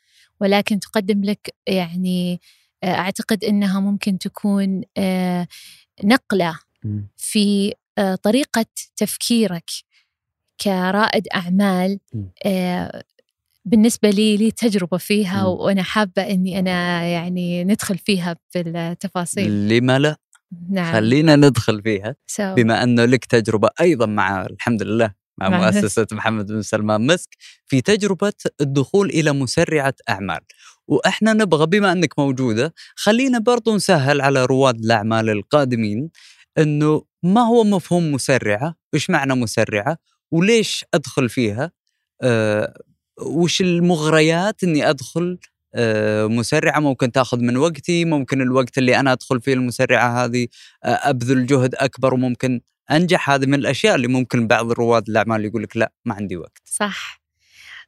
ولكن 0.41 0.81
تقدم 0.81 1.25
لك 1.25 1.55
يعني 1.67 2.41
آه، 2.83 2.95
أعتقد 2.95 3.45
أنها 3.45 3.81
ممكن 3.81 4.19
تكون 4.19 4.83
آه، 4.97 5.47
نقلة 6.05 6.59
مم. 6.85 7.09
في 7.17 7.75
آه، 7.99 8.15
طريقة 8.15 8.67
تفكيرك 8.97 9.71
كرائد. 10.61 11.27
آه، 12.47 13.03
بالنسبة 13.65 14.11
لي 14.11 14.37
لي 14.37 14.51
تجربة 14.51 14.97
فيها. 14.97 15.45
وأنا 15.45 15.83
حابة 15.83 16.23
أني 16.23 16.59
أنا 16.59 17.05
يعني 17.05 17.65
ندخل 17.65 17.99
فيها 17.99 18.37
بالتفاصيل 18.55 19.69
لما 19.69 19.99
لا 19.99 20.17
نعم 20.71 20.93
خلينا 20.93 21.37
ندخل 21.37 21.83
فيها 21.83 22.17
So, 22.33 22.41
بما 22.41 22.83
أنه 22.83 23.05
لك 23.05 23.25
تجربة 23.25 23.69
أيضا 23.81 24.07
مع 24.07 24.47
الحمد 24.47 24.83
لله 24.83 25.15
مع 25.39 25.49
مؤسسة 25.49 26.07
محمد 26.13 26.47
بن 26.47 26.63
سلمان 26.63 27.07
مسك 27.07 27.29
في 27.67 27.81
تجربة 27.81 28.33
الدخول 28.61 29.11
إلى 29.11 29.33
مسرعة 29.33 29.95
أعمال. 30.09 30.41
وإحنا 30.89 31.33
نبغى 31.33 31.67
بما 31.67 31.93
إنك 31.93 32.19
موجودة 32.19 32.75
خلينا 32.97 33.39
برضو 33.39 33.77
نسهل 33.77 34.21
على 34.21 34.45
رواد 34.45 34.79
الأعمال 34.79 35.31
القادمين 35.31 36.11
إنه 36.59 37.03
ما 37.23 37.41
هو 37.41 37.65
مفهوم 37.65 38.13
مسرعة؟ 38.13 38.75
إيش 38.95 39.11
معنى 39.11 39.35
مسرعة؟ 39.35 39.99
وليش 40.31 40.85
أدخل 40.95 41.29
فيها؟ 41.29 41.73
أه 42.23 42.83
وش 43.21 43.61
المغريات 43.61 44.65
إني 44.65 44.91
أدخل؟ 44.91 45.39
آه، 45.75 46.27
مسرعة 46.27 46.81
ممكن 46.81 47.13
تأخذ 47.13 47.39
من 47.41 47.57
وقتي 47.57 48.05
ممكن 48.05 48.41
الوقت 48.41 48.79
اللي 48.79 49.01
أنا 49.01 49.13
أدخل 49.13 49.41
فيه 49.41 49.55
المسرعة 49.55 50.25
هذه 50.25 50.47
آه، 50.85 50.89
أبذل 50.89 51.47
جهد 51.47 51.75
أكبر 51.75 52.15
وممكن 52.15 52.61
أنجح 52.91 53.31
هذه 53.31 53.47
من 53.47 53.55
الأشياء 53.55 53.95
اللي 53.95 54.09
ممكن 54.09 54.47
بعض 54.47 54.73
رواد 54.73 55.09
الأعمال 55.09 55.45
يقول 55.45 55.63
لك 55.63 55.77
لا 55.77 55.93
ما 56.05 56.15
عندي 56.15 56.37
وقت 56.37 56.63
صح 56.65 57.23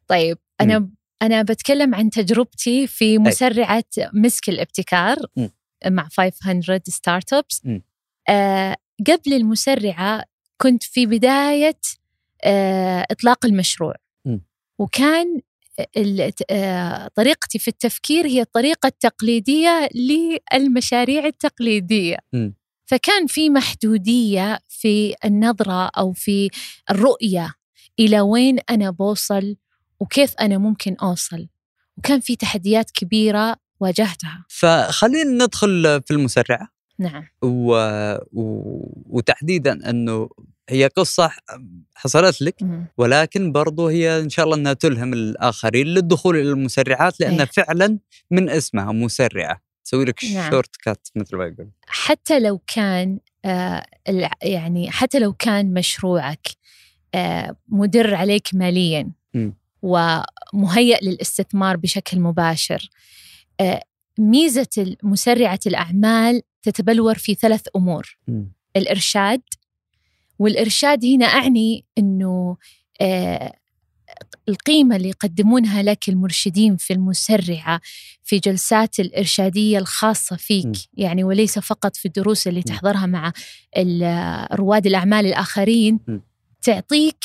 طيب 0.06 0.38
أنا 0.60 0.88
أنا 1.22 1.42
بتكلم 1.42 1.94
عن 1.94 2.10
تجربتي 2.10 2.86
في 2.86 3.18
مسرعة 3.18 3.84
مسك 4.14 4.48
الابتكار 4.48 5.16
م. 5.36 5.48
مع 5.86 6.08
500 6.08 6.80
ستارت 6.88 7.32
ابس 7.32 7.62
م. 7.64 7.80
آه 8.28 8.76
قبل 9.06 9.32
المسرعة 9.32 10.24
كنت 10.56 10.82
في 10.82 11.06
بداية 11.06 11.80
آه، 12.44 13.06
إطلاق 13.10 13.46
المشروع 13.46 13.94
م. 14.24 14.38
وكان 14.78 15.40
آه، 16.50 17.10
طريقتي 17.14 17.58
في 17.58 17.68
التفكير 17.68 18.26
هي 18.26 18.40
الطريقة 18.40 18.86
التقليدية 18.86 19.88
للمشاريع 19.94 21.26
التقليدية 21.26 22.16
م. 22.32 22.50
فكان 22.88 23.26
في 23.26 23.50
محدودية 23.50 24.58
في 24.68 25.14
النظرة 25.24 25.86
أو 25.98 26.12
في 26.12 26.50
الرؤية 26.90 27.54
إلى 27.98 28.20
وين 28.20 28.58
أنا 28.70 28.90
بوصل 28.90 29.56
وكيف 30.00 30.34
أنا 30.40 30.58
ممكن 30.58 30.96
أوصل 31.02 31.48
وكان 31.96 32.20
في 32.20 32.36
تحديات 32.36 32.90
كبيرة 32.90 33.56
واجهتها 33.80 34.44
فخلينا 34.48 35.44
ندخل 35.44 36.02
في 36.06 36.10
المسرعه 36.10 36.68
نعم 36.98 37.24
و... 37.42 37.72
و... 38.32 38.62
وتحديدا 39.06 39.90
أنه 39.90 40.28
هي 40.68 40.86
قصة 40.86 41.30
حصلت 41.94 42.42
لك. 42.42 42.54
ولكن 42.98 43.52
برضو 43.52 43.88
هي 43.88 44.20
إن 44.20 44.28
شاء 44.28 44.44
الله 44.44 44.56
إنها 44.56 44.72
تلهم 44.72 45.12
الآخرين 45.12 45.86
للدخول 45.86 46.36
إلى 46.36 46.50
المسرعات 46.50 47.20
لانها 47.20 47.44
إيه. 47.44 47.64
فعلا 47.64 47.98
من 48.30 48.50
اسمها 48.50 48.92
مسرعة 48.92 49.67
تسوي 49.88 50.04
لك 50.04 50.24
نعم. 50.24 50.50
شورت 50.50 50.76
كات 50.76 51.08
مثل 51.14 51.36
ما 51.36 51.44
يقول 51.44 51.70
حتى 51.86 52.40
لو 52.40 52.58
كان 52.66 53.18
آه، 53.44 53.86
يعني 54.42 54.90
حتى 54.90 55.18
لو 55.18 55.32
كان 55.32 55.74
مشروعك 55.74 56.48
آه، 57.14 57.56
مدر 57.68 58.14
عليك 58.14 58.48
ماليا 58.54 59.10
م. 59.34 59.50
ومهيأ 59.82 60.98
للاستثمار 61.02 61.76
بشكل 61.76 62.20
مباشر 62.20 62.90
آه، 63.60 63.82
ميزة 64.18 64.96
مسرعة 65.02 65.60
الأعمال 65.66 66.42
تتبلور 66.62 67.14
في 67.14 67.34
ثلاث 67.34 67.62
أمور 67.76 68.18
مم. 68.28 68.52
الإرشاد 68.76 69.42
والإرشاد 70.38 71.04
هنا 71.04 71.26
أعني 71.26 71.84
أنه 71.98 72.56
آه، 73.00 73.52
القيمة 74.48 74.96
اللي 74.96 75.08
يقدمونها 75.08 75.82
لك 75.82 76.08
المرشدين 76.08 76.76
في 76.76 76.92
المسرعة 76.92 77.80
في 78.22 78.38
جلسات 78.38 79.00
الإرشادية 79.00 79.78
الخاصة 79.78 80.36
فيك 80.36 80.66
م. 80.66 80.72
يعني 80.94 81.24
وليس 81.24 81.58
فقط 81.58 81.96
في 81.96 82.06
الدروس 82.06 82.48
اللي 82.48 82.60
م. 82.60 82.62
تحضرها 82.62 83.06
مع 83.06 83.32
رواد 84.52 84.86
الأعمال 84.86 85.26
الآخرين 85.26 86.00
م. 86.08 86.18
تعطيك 86.62 87.24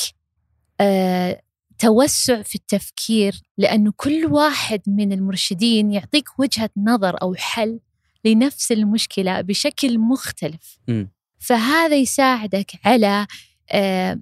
آه، 0.82 1.42
توسع 1.80 2.42
في 2.42 2.56
التفكير 2.56 3.42
لأنه 3.58 3.94
كل 3.96 4.25
واحد 4.25 4.82
من 4.88 5.12
المرشدين 5.12 5.92
يعطيك 5.92 6.39
وجهة 6.39 6.70
نظر 6.77 7.22
أو 7.22 7.36
حل 7.36 7.80
لنفس 8.25 8.72
المشكلة 8.72 9.42
بشكل 9.42 10.00
مختلف 10.00 10.77
م. 10.88 11.06
فهذا 11.39 11.96
يساعدك 11.96 12.72
على 12.86 13.27
آه، 13.72 14.20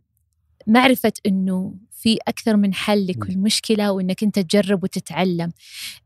معرفة 0.67 1.13
أنه 1.25 1.75
في 2.01 2.17
أكثر 2.27 2.58
من 2.58 2.74
حل 2.74 3.08
لكل 3.08 3.38
مشكلة 3.38 3.91
وأنك 3.91 4.24
أنت 4.24 4.39
تجرب 4.39 4.84
وتتعلم. 4.84 5.51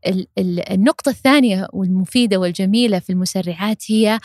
ال- 0.06 0.26
ال- 0.38 0.72
النقطة 0.72 1.08
الثانية 1.10 1.68
والمفيدة 1.72 2.36
والجميلة 2.36 2.98
في 2.98 3.10
المسرعات 3.10 3.82
هي 3.90 4.20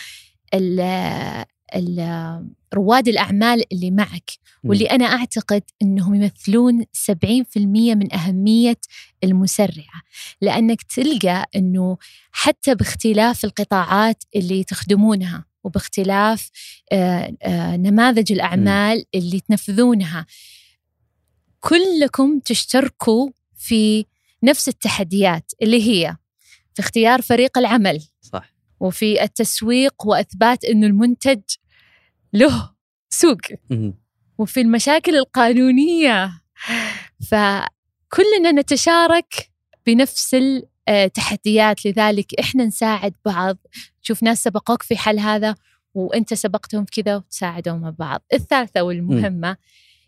ال- 0.53 1.45
ال- 1.75 2.47
رواد 2.73 3.07
الأعمال 3.07 3.73
اللي 3.73 3.91
معك. 3.91 4.31
واللي 4.63 4.85
أنا 4.85 5.05
أعتقد 5.05 5.63
أنهم 5.81 6.15
يمثلون 6.15 6.85
70% 6.93 7.95
من 7.95 8.13
أهمية 8.13 8.77
المسرعة. 9.23 10.01
لأنك 10.41 10.81
تلقى 10.81 11.49
أنه 11.55 11.97
حتى 12.31 12.75
باختلاف 12.75 13.45
القطاعات 13.45 14.23
اللي 14.35 14.63
تخدمونها 14.63 15.45
وباختلاف 15.63 16.49
آه، 16.91 17.33
آه، 17.43 17.77
نماذج 17.77 18.31
الأعمال 18.31 19.05
اللي 19.15 19.39
تنفذونها 19.39 20.25
كلكم 21.61 22.39
تشتركوا 22.39 23.29
في 23.57 24.05
نفس 24.43 24.67
التحديات 24.67 25.51
اللي 25.61 25.89
هي 25.89 26.15
في 26.73 26.79
اختيار 26.79 27.21
فريق 27.21 27.57
العمل 27.57 28.01
صح. 28.21 28.53
وفي 28.79 29.23
التسويق 29.23 30.07
وإثبات 30.07 30.65
أنه 30.65 30.87
المنتج 30.87 31.41
له 32.33 32.71
سوق. 33.09 33.37
وفي 34.37 34.61
المشاكل 34.61 35.15
القانونية. 35.15 36.41
فكلنا 37.29 38.51
نتشارك 38.51 39.51
بنفس 39.85 40.35
التحديات 40.89 41.85
لذلك 41.85 42.39
إحنا 42.39 42.65
نساعد 42.65 43.13
بعض. 43.25 43.57
تشوف 44.03 44.23
ناس 44.23 44.43
سبقوك 44.43 44.83
في 44.83 44.97
حل 44.97 45.19
هذا 45.19 45.55
وأنت 45.93 46.33
سبقتهم 46.33 46.85
في 46.85 47.01
كذا 47.01 47.15
وتساعدوا 47.15 47.73
مع 47.73 47.89
بعض 47.89 48.21
الثالثة 48.33 48.81
والمهمة 48.81 49.57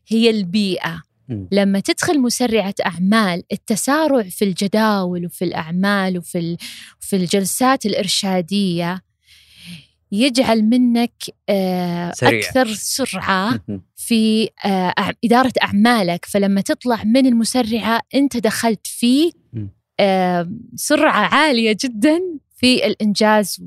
هي 0.07 0.29
البيئة. 0.29 0.91
مم. 0.91 1.01
لما 1.51 1.79
تدخل 1.79 2.19
مسرعة 2.19 2.75
أعمال 2.85 3.43
التسارع 3.51 4.23
في 4.23 4.45
الجداول 4.45 5.25
وفي 5.25 5.45
الأعمال 5.45 6.17
وفي 6.17 6.57
في 6.99 7.15
الجلسات 7.15 7.85
الإرشادية 7.85 9.01
يجعل 10.11 10.63
منك 10.63 11.13
آه، 11.49 12.11
سريع. 12.11 12.39
أكثر 12.39 12.73
سرعة. 12.73 13.59
في 13.95 14.49
آه، 14.65 14.93
إدارة 15.25 15.53
أعمالك 15.63 16.25
فلما 16.25 16.61
تطلع 16.61 17.03
من 17.03 17.25
المسرعة 17.25 18.01
أنت 18.15 18.37
دخلت 18.37 18.87
في. 18.87 19.31
آه، 19.99 20.49
سرعة 20.75 21.35
عالية 21.35 21.77
جدا 21.83 22.19
في 22.55 22.85
الإنجاز 22.85 23.57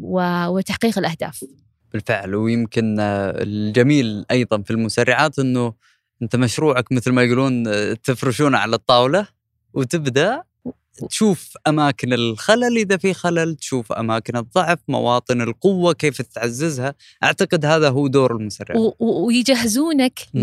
وتحقيق 0.49 0.99
الأهداف 0.99 1.45
بالفعل 1.92 2.35
ويمكن 2.35 3.01
الجميل 3.01 4.25
أيضا 4.31 4.62
في 4.62 4.71
المسرعات 4.71 5.38
إنه 5.38 5.75
أنت 6.22 6.37
مشروعك 6.37 6.92
مثل 6.92 7.12
ما 7.12 7.22
يقولون 7.22 7.68
آه، 7.68 7.92
تفرشونه 7.92 8.59
على 8.59 8.76
الطاولة 8.76 9.26
وتبدأ 9.74 10.42
تشوف 11.09 11.52
أماكن 11.66 12.12
الخلل. 12.12 12.76
إذا 12.76 12.96
في 12.96 13.14
خلل 13.14 13.55
تشوف 13.57 13.92
أماكن 13.92 14.37
الضعف 14.37 14.79
مواطن 14.88 15.40
القوة 15.40 15.92
كيف 15.92 16.22
تعززها. 16.22 16.94
أعتقد 17.24 17.64
هذا 17.64 17.88
هو 17.90 18.07
دور 18.07 18.37
المسرع. 18.37 18.76
و- 18.76 18.94
ويجهزونك 19.26 20.20
مم. 20.35 20.42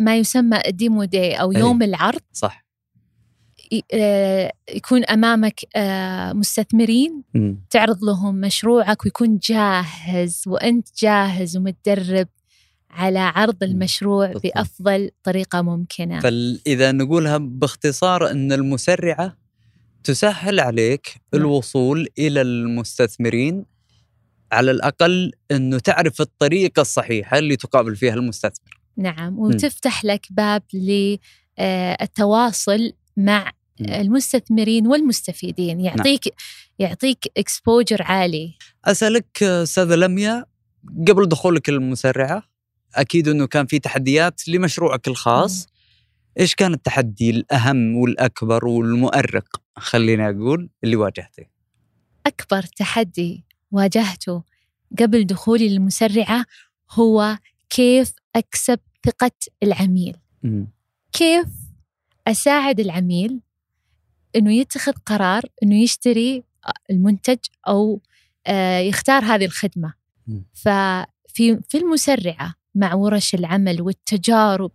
لما 0.00 0.16
يسمى 0.16 0.60
الديمو 0.66 1.02
أو 1.14 1.52
أي. 1.52 1.58
يوم 1.60 1.82
العرض. 1.82 2.20
صح. 2.32 2.64
آه، 3.92 4.52
يكون 4.74 5.04
أمامك 5.04 5.60
آه، 5.76 6.32
مستثمرين. 6.32 7.22
مم. 7.34 7.56
تعرض 7.70 8.04
لهم 8.04 8.34
مشروعك 8.40 9.04
ويكون 9.04 9.38
جاهز 9.38 10.42
وأنت 10.46 10.88
جاهز 11.02 11.56
ومتدرب. 11.56 12.28
على 12.90 13.18
عرض 13.18 13.62
المشروع 13.62 14.26
بالضبط. 14.26 14.42
بأفضل 14.42 15.10
طريقة 15.22 15.62
ممكنة. 15.62 16.20
فإذا 16.20 16.92
نقولها 16.92 17.38
باختصار 17.38 18.30
إن 18.30 18.52
المسرعة 18.52 19.36
تسهل 20.04 20.60
عليك 20.60 21.14
نعم. 21.32 21.42
الوصول 21.42 22.08
إلى 22.18 22.40
المستثمرين 22.40 23.64
على 24.52 24.70
الأقل 24.70 25.32
إنه 25.50 25.78
تعرف 25.78 26.20
الطريقة 26.20 26.80
الصحيحة 26.80 27.38
اللي 27.38 27.56
تقابل 27.56 27.96
فيها 27.96 28.14
المستثمر. 28.14 28.80
نعم 28.96 29.38
وتفتح 29.38 30.04
لك 30.04 30.26
باب 30.30 30.62
للتواصل 31.58 32.92
مع 33.16 33.52
مم. 33.80 33.86
المستثمرين 33.86 34.86
والمستفيدين. 34.86 35.80
يعطيك 35.80 36.34
يعطيك 36.78 37.18
اكسبوجر 37.36 38.02
عالي. 38.02 38.54
أسألك 38.84 39.42
أستاذة 39.42 39.94
لميا 39.94 40.44
قبل 41.08 41.28
دخولك 41.28 41.68
المسرعة 41.68 42.49
أكيد 42.94 43.28
إنه 43.28 43.46
كان 43.46 43.66
في 43.66 43.78
تحديات 43.78 44.48
لمشروعك 44.48 45.08
الخاص. 45.08 45.66
إيش 46.40 46.54
كان 46.54 46.74
التحدي 46.74 47.30
الأهم 47.30 47.96
والأكبر 47.96 48.66
والمؤرق 48.66 49.62
خليني 49.76 50.30
أقول 50.30 50.70
اللي 50.84 50.96
واجهته؟ 50.96 51.44
أكبر 52.26 52.62
تحدي 52.62 53.44
واجهته 53.70 54.42
قبل 54.98 55.26
دخولي 55.26 55.68
للمسرعة 55.68 56.44
هو 56.90 57.38
كيف 57.70 58.12
أكسب 58.36 58.78
ثقة 59.06 59.30
العميل. 59.62 60.16
كيف 61.12 61.46
أساعد 62.26 62.80
العميل 62.80 63.40
أنه 64.36 64.52
يتخذ 64.52 64.92
قرار 64.92 65.42
أنه 65.62 65.82
يشتري 65.82 66.44
المنتج 66.90 67.38
أو 67.68 68.00
آه، 68.46 68.78
يختار 68.78 69.24
هذه 69.24 69.44
الخدمة. 69.44 69.94
مم. 70.26 70.44
ففي 70.54 71.60
في 71.68 71.78
المسرعة 71.78 72.54
مع 72.74 72.94
ورش 72.94 73.34
العمل 73.34 73.82
والتجارب 73.82 74.70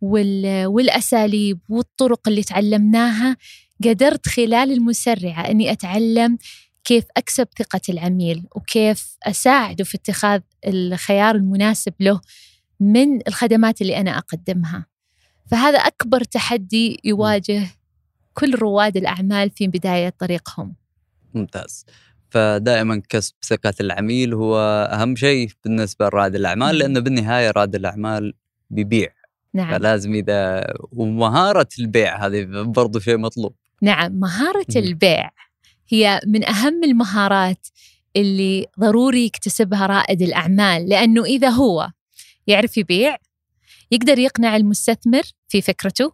والأساليب 0.00 1.60
والطرق 1.68 2.28
اللي 2.28 2.42
تعلمناها 2.42 3.36
قدرت 3.84 4.28
خلال 4.28 4.72
المسرعة 4.72 5.50
أني 5.50 5.72
أتعلم 5.72 6.38
كيف 6.84 7.04
أكسب 7.16 7.48
ثقة 7.58 7.80
العميل 7.88 8.46
وكيف 8.54 9.16
أساعده 9.22 9.84
في 9.84 9.96
اتخاذ 9.96 10.40
الخيار 10.66 11.34
المناسب 11.34 11.94
له 12.00 12.20
من 12.80 13.28
الخدمات 13.28 13.82
اللي 13.82 13.96
أنا 13.96 14.18
أقدمها. 14.18 14.86
فهذا 15.50 15.78
أكبر 15.78 16.24
تحدي 16.24 17.00
يواجه 17.04 17.66
كل 18.34 18.54
رواد 18.54 18.96
الأعمال 18.96 19.50
في 19.50 19.66
بداية 19.66 20.08
طريقهم. 20.18 20.74
ممتاز. 21.34 21.86
فدائما 22.30 23.02
كسب 23.08 23.34
ثقة 23.42 23.74
العميل 23.80 24.34
هو 24.34 24.58
أهم 24.92 25.16
شيء 25.16 25.50
بالنسبة 25.64 26.06
لرائد 26.06 26.34
الأعمال. 26.34 26.78
لأنه 26.78 27.00
بالنهاية 27.00 27.50
رائد 27.50 27.74
الأعمال 27.74 28.34
بيبيع 28.70 29.08
نعم 29.54 29.78
فلازم 29.78 30.14
إذا 30.14 30.64
ومهارة 30.92 31.68
البيع 31.78 32.26
هذه 32.26 32.44
برضو 32.62 32.98
شيء 32.98 33.16
مطلوب 33.18 33.54
نعم 33.82 34.12
مهارة. 34.12 34.66
البيع 34.76 35.30
هي 35.88 36.20
من 36.26 36.48
أهم 36.48 36.84
المهارات 36.84 37.66
اللي 38.16 38.66
ضروري 38.80 39.24
يكتسبها 39.24 39.86
رائد 39.86 40.22
الأعمال 40.22 40.88
لأنه 40.88 41.24
إذا 41.24 41.48
هو 41.48 41.90
يعرف 42.46 42.76
يبيع 42.78 43.16
يقدر 43.90 44.18
يقنع 44.18 44.56
المستثمر 44.56 45.22
في 45.48 45.62
فكرته 45.62 46.12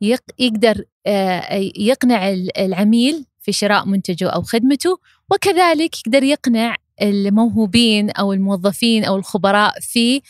يق- 0.00 0.30
يقدر 0.38 0.84
آه، 1.06 1.54
يقنع 1.76 2.28
ال- 2.30 2.58
العميل 2.58 3.24
في 3.46 3.52
شراء 3.52 3.86
منتجه 3.86 4.28
أو 4.28 4.42
خدمته 4.42 4.98
وكذلك 5.30 5.98
يقدر 5.98 6.22
يقنع 6.22 6.76
الموهوبين 7.02 8.10
أو 8.10 8.32
الموظفين 8.32 9.04
أو 9.04 9.16
الخبراء 9.16 9.80
في 9.80 10.22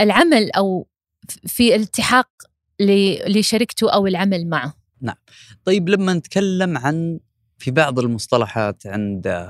العمل 0.00 0.50
أو 0.50 0.86
في 1.46 1.74
الالتحاق 1.74 2.28
لشركته 3.26 3.90
أو 3.90 4.06
العمل 4.06 4.48
معه. 4.48 4.74
طيب 5.64 5.88
لما 5.88 6.14
نتكلم 6.14 6.78
عن 6.78 7.20
في 7.58 7.70
بعض 7.70 7.98
المصطلحات 7.98 8.86
عند 8.86 9.46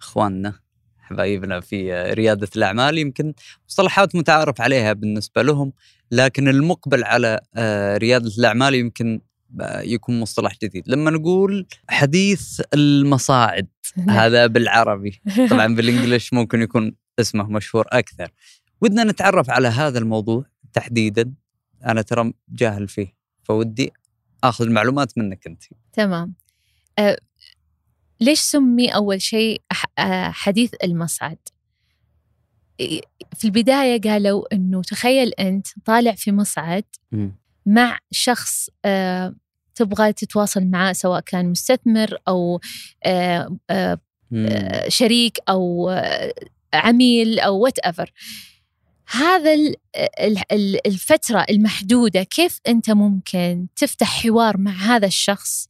إخواننا 0.00 0.54
حبايبنا 0.98 1.60
في 1.60 2.02
ريادة 2.12 2.48
الأعمال 2.56 2.98
يمكن 2.98 3.34
مصطلحات 3.68 4.16
متعارف 4.16 4.60
عليها 4.60 4.92
بالنسبة 4.92 5.42
لهم 5.42 5.72
لكن 6.10 6.48
المقبل 6.48 7.04
على 7.04 7.40
آه، 7.54 7.96
ريادة 7.96 8.30
الأعمال 8.38 8.74
يمكن 8.74 9.20
يكون 9.82 10.20
مصطلح 10.20 10.52
جديد. 10.62 10.88
لما 10.88 11.10
نقول 11.10 11.66
حديث 11.88 12.62
المصاعد 12.74 13.68
هذا 14.08 14.46
بالعربي. 14.46 15.20
طبعا 15.50 15.74
بالانجلش 15.74 16.32
ممكن 16.32 16.62
يكون 16.62 16.94
اسمه 17.20 17.44
مشهور 17.50 17.86
أكثر. 17.88 18.30
ودنا 18.80 19.04
نتعرف 19.04 19.50
على 19.50 19.68
هذا 19.68 19.98
الموضوع 19.98 20.44
تحديدا. 20.72 21.32
أنا 21.86 22.02
ترى 22.02 22.32
جاهل 22.48 22.88
فيه. 22.88 23.14
فودي 23.42 23.92
آخذ 24.44 24.64
المعلومات 24.64 25.18
منك 25.18 25.46
أنت. 25.46 25.62
تمام. 25.92 26.34
أه 26.98 27.16
ليش 28.20 28.40
سمي 28.40 28.94
أول 28.94 29.22
شيء 29.22 29.62
حديث 30.30 30.74
المصعد؟ 30.84 31.38
في 33.34 33.44
البداية 33.44 34.00
قالوا 34.00 34.54
أنه 34.54 34.82
تخيل 34.82 35.28
أنت 35.28 35.66
طالع 35.84 36.12
في 36.12 36.32
مصعد 36.32 36.84
مع 37.70 37.98
شخص 38.10 38.68
أه 38.84 39.34
تبغى 39.74 40.12
تتواصل 40.12 40.64
معاه 40.64 40.92
سواء 40.92 41.20
كان 41.20 41.50
مستثمر 41.50 42.16
أو 42.28 42.60
أه 43.04 43.58
مم. 44.30 44.46
آه، 44.50 44.88
شريك 44.88 45.38
أو 45.48 45.90
آه، 45.90 46.32
عميل 46.74 47.38
أو 47.40 47.58
whatever 47.58 48.12
هذا 49.10 49.54
ال- 49.54 49.76
ال- 49.96 50.52
ال- 50.52 50.86
الفترة 50.86 51.46
المحدودة 51.50 52.22
كيف 52.22 52.60
أنت 52.68 52.90
ممكن 52.90 53.66
تفتح 53.76 54.22
حوار 54.22 54.58
مع 54.58 54.72
هذا 54.72 55.06
الشخص 55.06 55.68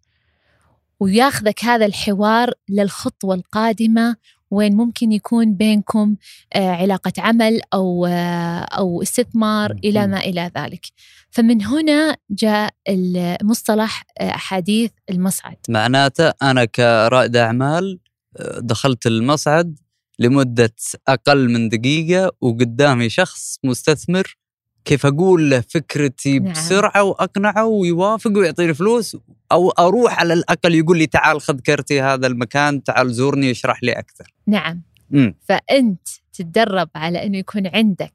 وياخذك 1.00 1.64
هذا 1.64 1.86
الحوار 1.86 2.52
للخطوة 2.68 3.34
القادمة 3.34 4.16
وين 4.50 4.76
ممكن 4.76 5.12
يكون 5.12 5.54
بينكم 5.54 6.16
آه، 6.52 6.70
علاقة 6.70 7.12
عمل 7.18 7.60
أو 7.74 8.06
آه، 8.06 8.58
أو 8.60 9.02
استثمار 9.02 9.72
إلى 9.84 10.06
ما 10.06 10.20
إلى 10.20 10.50
ذلك. 10.58 10.86
فمن 11.30 11.64
هنا 11.64 12.16
جاء 12.30 12.70
المصطلح 12.88 14.04
آه، 14.20 14.30
حديث 14.30 14.90
المصعد. 15.10 15.56
معناته 15.68 16.32
أنا 16.42 16.64
كرائد 16.64 17.36
أعمال 17.36 17.98
آه، 18.36 18.58
دخلت 18.58 19.06
المصعد 19.06 19.78
لمدة 20.18 20.74
أقل 21.08 21.48
من 21.48 21.68
دقيقة 21.68 22.32
وقدامي 22.40 23.08
شخص 23.08 23.58
مستثمر 23.64 24.36
كيف 24.84 25.06
أقول 25.06 25.50
له 25.50 25.60
فكرتي 25.60 26.38
نعم. 26.38 26.52
بسرعة 26.52 27.02
وأقنعه 27.02 27.64
ويوافق 27.66 28.30
ويعطيني 28.30 28.74
فلوس 28.74 29.16
أو 29.52 29.70
أروح 29.70 30.18
على 30.20 30.32
الأقل 30.34 30.74
يقول 30.74 30.98
لي 30.98 31.06
تعال 31.06 31.40
خذ 31.40 31.60
كرتي 31.60 32.00
هذا 32.02 32.26
المكان 32.26 32.82
تعال 32.82 33.12
زورني 33.14 33.50
اشرح 33.50 33.82
لي 33.82 33.92
أكثر. 33.92 34.34
نعم 34.46 34.82
امم 35.14 35.34
فأنت 35.48 36.08
تتدرب 36.32 36.88
على 36.94 37.26
أنه 37.26 37.38
يكون 37.38 37.66
عندك 37.66 38.14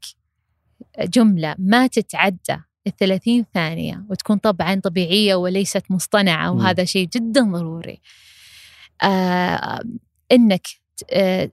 جملة 1.00 1.56
ما 1.60 1.88
تتعدى 1.88 2.58
الثلاثين 2.88 3.46
ثانية 3.54 4.04
وتكون 4.10 4.38
طبعا 4.38 4.76
طبيعية 4.80 5.36
وليست 5.36 5.84
مصطنعة. 5.90 6.52
وهذا 6.52 6.84
شيء 6.84 7.08
جدا 7.08 7.42
ضروري 7.52 8.02
آه 9.04 9.80
أنك 10.32 10.68
ت- 10.98 11.04
آه 11.12 11.50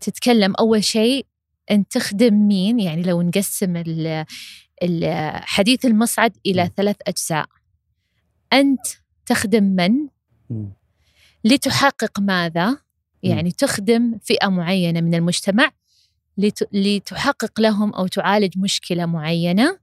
تتكلم 0.00 0.54
أول 0.60 0.84
شيء 0.84 1.26
أن 1.70 1.88
تخدم 1.88 2.34
مين 2.48 2.80
يعني 2.80 3.02
لو 3.02 3.22
نقسم 3.22 3.76
حديث 5.40 5.84
المصعد 5.84 6.36
إلى. 6.46 6.70
ثلاث 6.76 6.96
أجزاء 7.06 7.46
أنت 8.52 8.86
تخدم 9.26 9.64
من 9.64 10.08
لتحقق 11.44 12.20
ماذا؟ 12.20 12.78
يعني 13.22 13.50
تخدم 13.52 14.18
فئة 14.22 14.48
معينة 14.48 15.00
من 15.00 15.14
المجتمع 15.14 15.70
لت- 16.40 16.68
لتحقق 16.72 17.60
لهم 17.60 17.94
أو 17.94 18.06
تعالج 18.06 18.58
مشكلة 18.58 19.06
معينة. 19.06 19.78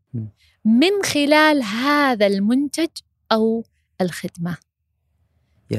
من 0.66 1.04
خلال 1.06 1.64
هذا 1.64 2.28
المنتج 2.28 2.88
أو 3.32 3.66
الخدمة. 4.02 4.58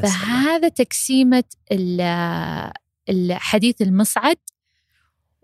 فهذا 0.02 0.68
تقسيمة 0.68 1.44
ال- 1.72 2.72
الحديث 3.08 3.82
المصعد 3.82 4.36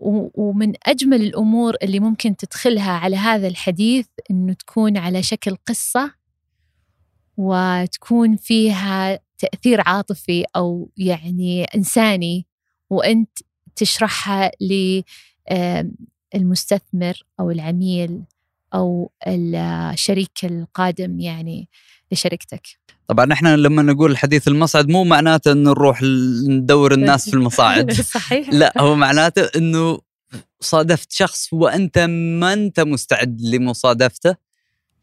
ومن 0.01 0.73
أجمل 0.85 1.21
الأمور 1.21 1.75
اللي 1.83 1.99
ممكن 1.99 2.35
تدخلها 2.35 2.91
على 2.91 3.15
هذا 3.15 3.47
الحديث 3.47 4.07
أنه 4.31 4.53
تكون 4.53 4.97
على 4.97 5.23
شكل 5.23 5.55
قصة 5.55 6.13
وتكون 7.37 8.35
فيها 8.35 9.19
تأثير 9.37 9.81
عاطفي 9.85 10.45
أو 10.55 10.89
يعني 10.97 11.63
إنساني 11.63 12.45
وأنت 12.89 13.39
تشرحها 13.75 14.51
للمستثمر 16.35 17.23
أو 17.39 17.51
العميل 17.51 18.21
أو 18.73 19.11
الشريك 19.27 20.45
القادم 20.45 21.19
يعني 21.19 21.69
لشركتك. 22.11 22.67
طبعا 23.07 23.33
إحنا 23.33 23.57
لما 23.57 23.81
نقول 23.81 24.17
حديث 24.17 24.47
المصعد 24.47 24.89
مو 24.89 25.03
معناته 25.03 25.51
إنه 25.51 25.69
نروح 25.71 26.01
ندور 26.47 26.93
الناس 26.93 27.29
في 27.29 27.35
المصاعد. 27.35 27.91
صحيح. 28.17 28.49
لا 28.49 28.73
هو 28.77 28.95
معناته 28.95 29.49
إنه 29.55 29.99
صادفت 30.59 31.11
شخص 31.11 31.53
وأنت 31.53 31.99
ما 32.39 32.53
أنت 32.53 32.79
مستعد 32.79 33.41
لمصادفته 33.41 34.35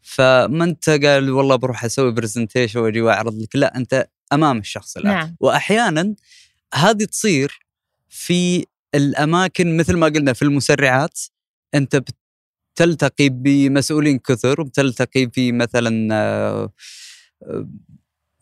فما 0.01 0.63
أنت 0.63 0.89
قال 0.89 1.31
والله 1.31 1.55
بروح 1.55 1.85
أسوي 1.85 2.11
برزنتيشن 2.11 2.79
وأجي 2.79 3.01
وأعرض 3.01 3.35
لك 3.41 3.55
لا 3.55 3.77
أنت 3.77 4.07
أمام 4.33 4.57
الشخص 4.57 4.97
الآن. 4.97 5.11
نعم. 5.11 5.35
واحيانا 5.39 6.15
هذه 6.73 7.03
تصير 7.03 7.59
في 8.09 8.65
الأماكن 8.95 9.77
مثل 9.77 9.97
ما 9.97 10.07
قلنا 10.07 10.33
في 10.33 10.41
المسرعات 10.41 11.19
أنت 11.75 12.03
بتلتقي 12.79 13.29
بمسؤولين 13.29 14.19
كثر 14.19 14.61
وبتلتقي 14.61 15.29
في 15.33 15.51
مثلا 15.51 16.13
آه، 16.13 16.71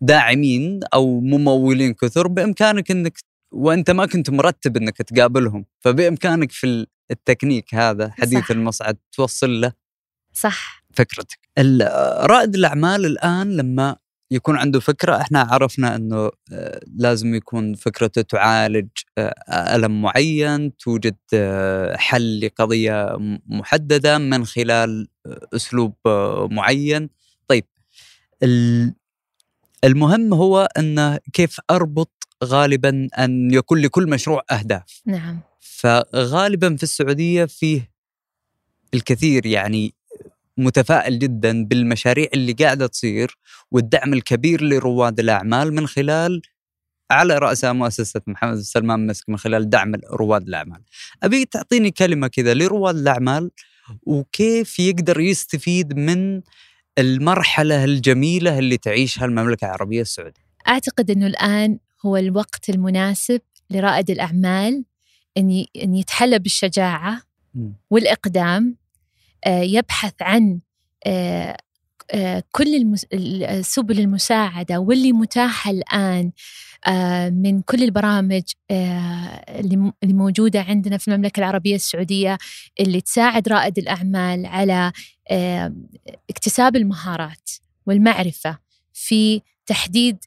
داعمين 0.01 0.79
أو 0.93 1.19
ممولين 1.19 1.93
كثر 1.93 2.27
بإمكانك 2.27 2.91
إنك 2.91 3.17
وأنت 3.51 3.91
ما 3.91 4.05
كنت 4.05 4.29
مرتب 4.29 4.77
إنك 4.77 4.97
تقابلهم 4.97 5.65
فبإمكانك 5.79 6.51
في 6.51 6.87
التكنيك 7.11 7.75
هذا 7.75 8.09
حديث 8.09 8.39
صح. 8.39 8.51
المصعد 8.51 8.97
توصل 9.11 9.61
له 9.61 9.73
صح 10.33 10.85
فكرتك 10.93 11.39
رائد 12.25 12.55
الأعمال 12.55 13.05
الآن 13.05 13.57
لما 13.57 13.95
يكون 14.31 14.57
عنده 14.57 14.79
فكرة 14.79 15.21
إحنا 15.21 15.41
عرفنا 15.41 15.95
إنه 15.95 16.31
آه، 16.51 16.79
لازم 16.95 17.35
يكون 17.35 17.73
فكرته 17.73 18.21
تعالج 18.21 18.87
آه، 19.17 19.75
ألم 19.75 20.01
معين 20.01 20.77
توجد 20.77 21.15
آه، 21.33 21.95
حل 21.97 22.45
لقضية 22.45 23.17
محددة 23.45 24.17
من 24.17 24.45
خلال 24.45 25.07
أسلوب 25.55 25.93
معين. 26.51 27.09
طيب 27.47 27.65
ال- 28.43 28.93
المهم 29.83 30.33
هو 30.33 30.69
إنه 30.77 31.19
كيف 31.33 31.59
أربط 31.71 32.27
غالبا 32.43 33.07
أن 33.19 33.51
يكون 33.53 33.81
لكل 33.81 34.09
مشروع 34.09 34.41
أهداف. 34.51 35.01
نعم. 35.05 35.39
فغالبا 35.59 36.75
في 36.75 36.83
السعودية 36.83 37.45
فيه 37.45 37.91
الكثير 38.93 39.45
يعني 39.45 39.93
متفائل 40.57 41.19
جدا 41.19 41.65
بالمشاريع 41.65 42.27
اللي 42.33 42.53
قاعدة 42.53 42.87
تصير 42.87 43.37
والدعم 43.71 44.13
الكبير 44.13 44.61
لرواد 44.63 45.19
الأعمال 45.19 45.73
من 45.73 45.87
خلال 45.87 46.41
على 47.11 47.37
راسها 47.37 47.73
مؤسسة 47.73 48.21
محمد 48.27 48.57
سلمان 48.57 49.07
مسك 49.07 49.29
من 49.29 49.37
خلال 49.37 49.69
دعم 49.69 49.91
رواد 50.13 50.47
الأعمال. 50.47 50.81
أبي 51.23 51.45
تعطيني 51.45 51.91
كلمة 51.91 52.27
كذا 52.27 52.53
لرواد 52.53 52.95
الأعمال 52.95 53.51
وكيف 54.03 54.79
يقدر 54.79 55.19
يستفيد 55.19 55.93
من 55.97 56.41
المرحلة 56.97 57.83
الجميلة 57.83 58.59
اللي 58.59 58.77
تعيشها 58.77 59.25
المملكة 59.25 59.65
العربية 59.65 60.01
السعودية. 60.01 60.41
أعتقد 60.67 61.11
أنه 61.11 61.27
الآن 61.27 61.79
هو 62.05 62.17
الوقت 62.17 62.69
المناسب 62.69 63.41
لرائد 63.69 64.09
الأعمال 64.09 64.85
أن 65.37 65.49
ي- 65.51 65.69
أن 65.83 65.95
يتحلى 65.95 66.39
بالشجاعة 66.39 67.21
مم. 67.53 67.73
آه، 69.45 69.61
يبحث 69.61 70.13
عن 70.21 70.59
آه، 71.05 71.57
آه، 72.11 72.43
كل 72.51 72.95
سبل 73.61 73.99
المساعدة 73.99 74.79
واللي 74.79 75.11
متاحة 75.11 75.71
الآن 75.71 76.31
من 77.43 77.61
كل 77.61 77.83
البرامج 77.83 78.43
اللي 78.71 79.93
موجودة 80.03 80.61
عندنا 80.61 80.97
في 80.97 81.07
المملكة 81.07 81.39
العربية 81.39 81.75
السعودية 81.75 82.37
اللي 82.79 83.01
تساعد 83.01 83.47
رائد 83.49 83.77
الأعمال 83.77 84.45
على 84.45 84.91
اكتساب 86.29 86.75
المهارات 86.75 87.49
والمعرفة 87.85 88.57
في 88.93 89.41
تحديد 89.65 90.17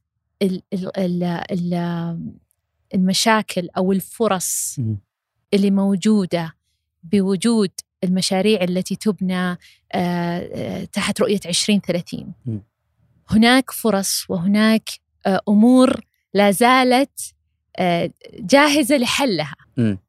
ال- 0.43 0.63
ال- 0.73 0.99
ال- 0.99 1.23
ال- 1.51 2.31
المشاكل 2.95 3.69
أو 3.77 3.93
الفرص. 3.93 4.77
اللي 5.55 5.71
موجودة 5.71 6.55
بوجود 7.03 7.71
المشاريع 8.05 8.65
التي 8.65 8.97
تبنى 8.97 9.51
آه، 9.51 9.59
آه، 9.95 10.85
تحت 10.85 11.21
رؤية 11.21 11.41
2030 11.47 12.33
م. 12.47 12.59
هناك 13.31 13.71
فرص 13.71 14.25
وهناك 14.29 14.91
آه، 15.27 15.41
أمور 15.49 16.01
لا 16.35 16.51
زالت 16.51 17.21
جاهزة 18.39 18.97
لحلها. 18.97 19.55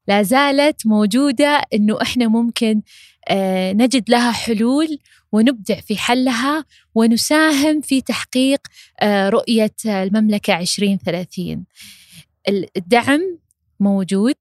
لا 0.08 0.24
زالت 0.24 0.88
موجودة 0.88 1.62
أنه 1.74 2.02
إحنا 2.02 2.28
ممكن 2.28 2.82
نجد 3.74 4.10
لها 4.10 4.32
حلول 4.32 5.00
ونبدع 5.32 5.76
في 5.76 5.98
حلها 5.98 6.66
ونساهم 6.96 7.82
في 7.82 8.02
تحقيق 8.02 8.60
رؤية 9.04 9.76
المملكة 9.86 10.60
2030 10.60 11.66
الدعم 12.78 13.40
موجود 13.80 14.36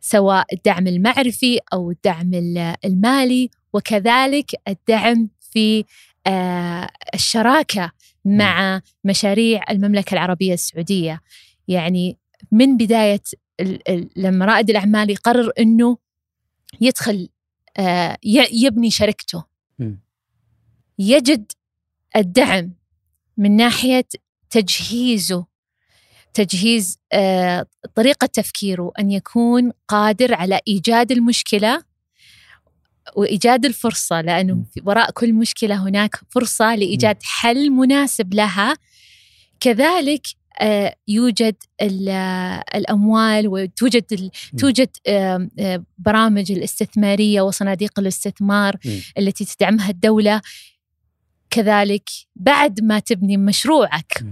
سواء 0.00 0.44
الدعم 0.52 0.86
المعرفي 0.86 1.58
أو 1.72 1.90
الدعم 1.90 2.34
ال- 2.34 2.74
المالي 2.84 3.50
وكذلك 3.72 4.50
الدعم 4.68 5.28
في 5.40 5.84
آه، 6.26 6.88
الشراكة 7.14 7.92
مع 8.24 8.80
مشاريع 9.04 9.62
المملكة 9.70 10.12
العربية 10.14 10.54
السعودية. 10.54 11.20
يعني 11.68 12.18
من 12.52 12.76
ال- 13.88 14.10
لما 14.16 14.44
رائد 14.44 14.70
الأعمال 14.70 15.10
يقرر 15.10 15.50
أنه 15.58 15.96
يدخل 16.80 17.28
آه، 17.78 18.18
يبني 18.52 18.90
شركته. 18.90 19.44
يجد 20.98 21.52
الدعم 22.16 22.72
من 23.36 23.56
ناحية 23.56 24.06
تجهيزه 24.50 25.46
تجهيز 26.34 26.98
آه، 27.12 27.66
طريقة 27.94 28.26
تفكيره 28.26 28.92
أن 28.98 29.10
يكون 29.10 29.72
قادر 29.88 30.34
على 30.34 30.60
إيجاد 30.68 31.12
المشكلة 31.12 31.82
وإيجاد 33.16 33.64
الفرصة 33.64 34.20
لأنه 34.20 34.64
وراء 34.84 35.10
كل 35.10 35.32
مشكلة 35.32 35.88
هناك 35.88 36.20
فرصة 36.30 36.74
لإيجاد 36.74 37.16
حل 37.22 37.70
مناسب 37.70 38.34
لها. 38.34 38.74
كذلك 39.60 40.22
آه، 40.60 40.94
يوجد 41.08 41.56
آه، 41.80 42.64
الأموال 42.74 43.48
وتوجد. 43.48 44.30
توجد 44.58 44.88
برامج 45.98 46.52
الاستثمارية 46.52 47.40
وصناديق 47.40 47.98
الاستثمار. 47.98 48.76
التي 49.18 49.44
تدعمها 49.44 49.90
الدولة. 49.90 50.40
كذلك 51.50 52.10
بعد 52.36 52.80
ما 52.80 52.98
تبني 52.98 53.36
مشروعك 53.36 54.24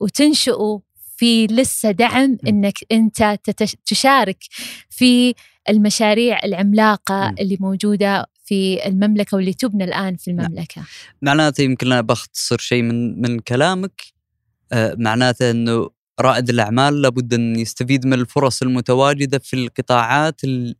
وتنشئه 0.00 0.80
في 1.18 1.46
لسه 1.46 1.90
دعم. 1.90 2.38
إنك 2.48 2.78
أنت 2.92 3.36
تشارك 3.86 4.38
في 4.90 5.34
المشاريع 5.68 6.38
العملاقة. 6.44 7.34
اللي 7.40 7.56
موجودة 7.60 8.26
في 8.44 8.86
المملكة 8.86 9.36
واللي 9.36 9.52
تبنى 9.52 9.84
الآن 9.84 10.16
في 10.16 10.32
نعم. 10.32 10.46
المملكة. 10.46 10.82
معناته 11.22 11.62
يمكن 11.62 11.92
أنا 11.92 12.00
بختصر 12.00 12.58
شيء 12.58 12.82
من 12.82 13.20
من 13.22 13.38
كلامك 13.40 14.02
آه، 14.72 14.94
معناته 14.98 15.50
إنه 15.50 15.90
رائد 16.20 16.48
الأعمال 16.48 17.02
لابد 17.02 17.34
إن 17.34 17.56
يستفيد 17.56 18.06
من 18.06 18.12
الفرص 18.12 18.62
المتواجدة 18.62 19.38
في 19.38 19.54
القطاعات 19.56 20.44
ال- 20.44 20.74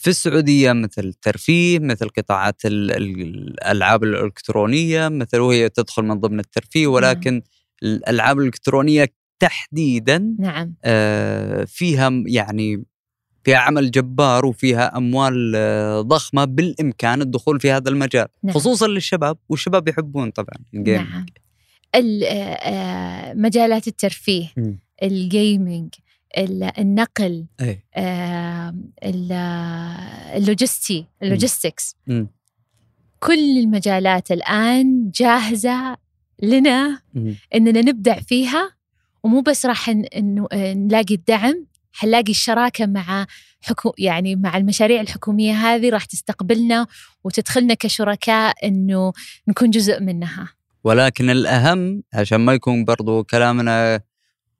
في 0.00 0.10
السعودية 0.10 0.72
مثل 0.72 1.04
الترفيه 1.04 1.78
مثل 1.78 2.08
قطاعات 2.08 2.64
ال- 2.64 2.90
ال- 2.96 3.20
الألعاب 3.20 4.04
الإلكترونية 4.04 5.08
مثل 5.08 5.38
وهي 5.38 5.68
تدخل 5.68 6.02
من 6.02 6.20
ضمن 6.20 6.40
الترفيه 6.40 6.86
ولكن 6.86 7.42
الألعاب 7.82 8.38
الإلكترونية 8.38 9.08
تحديدا 9.42 10.36
نعم 10.38 10.74
آه، 10.84 11.64
فيها 11.64 12.10
يعني 12.26 12.84
فيها 13.44 13.56
عمل 13.58 13.90
جبار 13.90 14.46
وفيها 14.46 14.96
أموال 14.96 15.52
آه، 15.56 16.00
ضخمة 16.00 16.44
بالإمكان 16.44 17.22
الدخول 17.22 17.60
في 17.60 17.70
هذا 17.70 17.88
المجال 17.90 18.26
نعم. 18.42 18.54
خصوصا 18.54 18.86
للشباب 18.88 19.36
والشباب 19.48 19.88
يحبون 19.88 20.30
طبعا 20.30 20.54
الجيم 20.74 20.94
نعم 20.94 21.26
آه، 21.94 22.28
آه، 22.28 23.34
مجالات 23.34 23.88
الترفيه. 23.88 24.48
ال 25.02 25.15
gaming 25.15 25.94
ال- 26.38 26.78
النقل 26.78 27.46
آه، 27.94 28.74
اللوجستي 30.36 31.06
ال 31.22 31.29
logistics 31.29 31.96
مم. 32.06 32.28
كل 33.20 33.58
المجالات 33.58 34.32
الآن 34.32 35.10
جاهزة 35.14 35.96
لنا. 36.42 37.00
إننا 37.54 37.80
نبدع 37.80 38.20
فيها 38.20 38.70
ومو 39.22 39.40
بس 39.40 39.66
راح 39.66 39.88
انه 39.88 40.48
نلاقي 40.54 41.14
الدعم 41.14 41.66
حنلاقي 41.92 42.30
الشراكة 42.30 42.86
مع 42.86 43.26
حكو 43.60 43.92
يعني 43.98 44.36
مع 44.36 44.56
المشاريع 44.56 45.00
الحكومية 45.00 45.52
هذه 45.52 45.90
راح 45.90 46.04
تستقبلنا 46.04 46.86
وتدخلنا 47.24 47.74
كشركاء 47.74 48.66
إنه 48.66 49.12
نكون 49.48 49.70
جزء 49.70 50.00
منها. 50.00 50.48
ولكن 50.84 51.30
الأهم 51.30 52.02
عشان 52.14 52.40
ما 52.40 52.52
يكون 52.52 52.84
برضو 52.84 53.24
كلامنا 53.24 54.00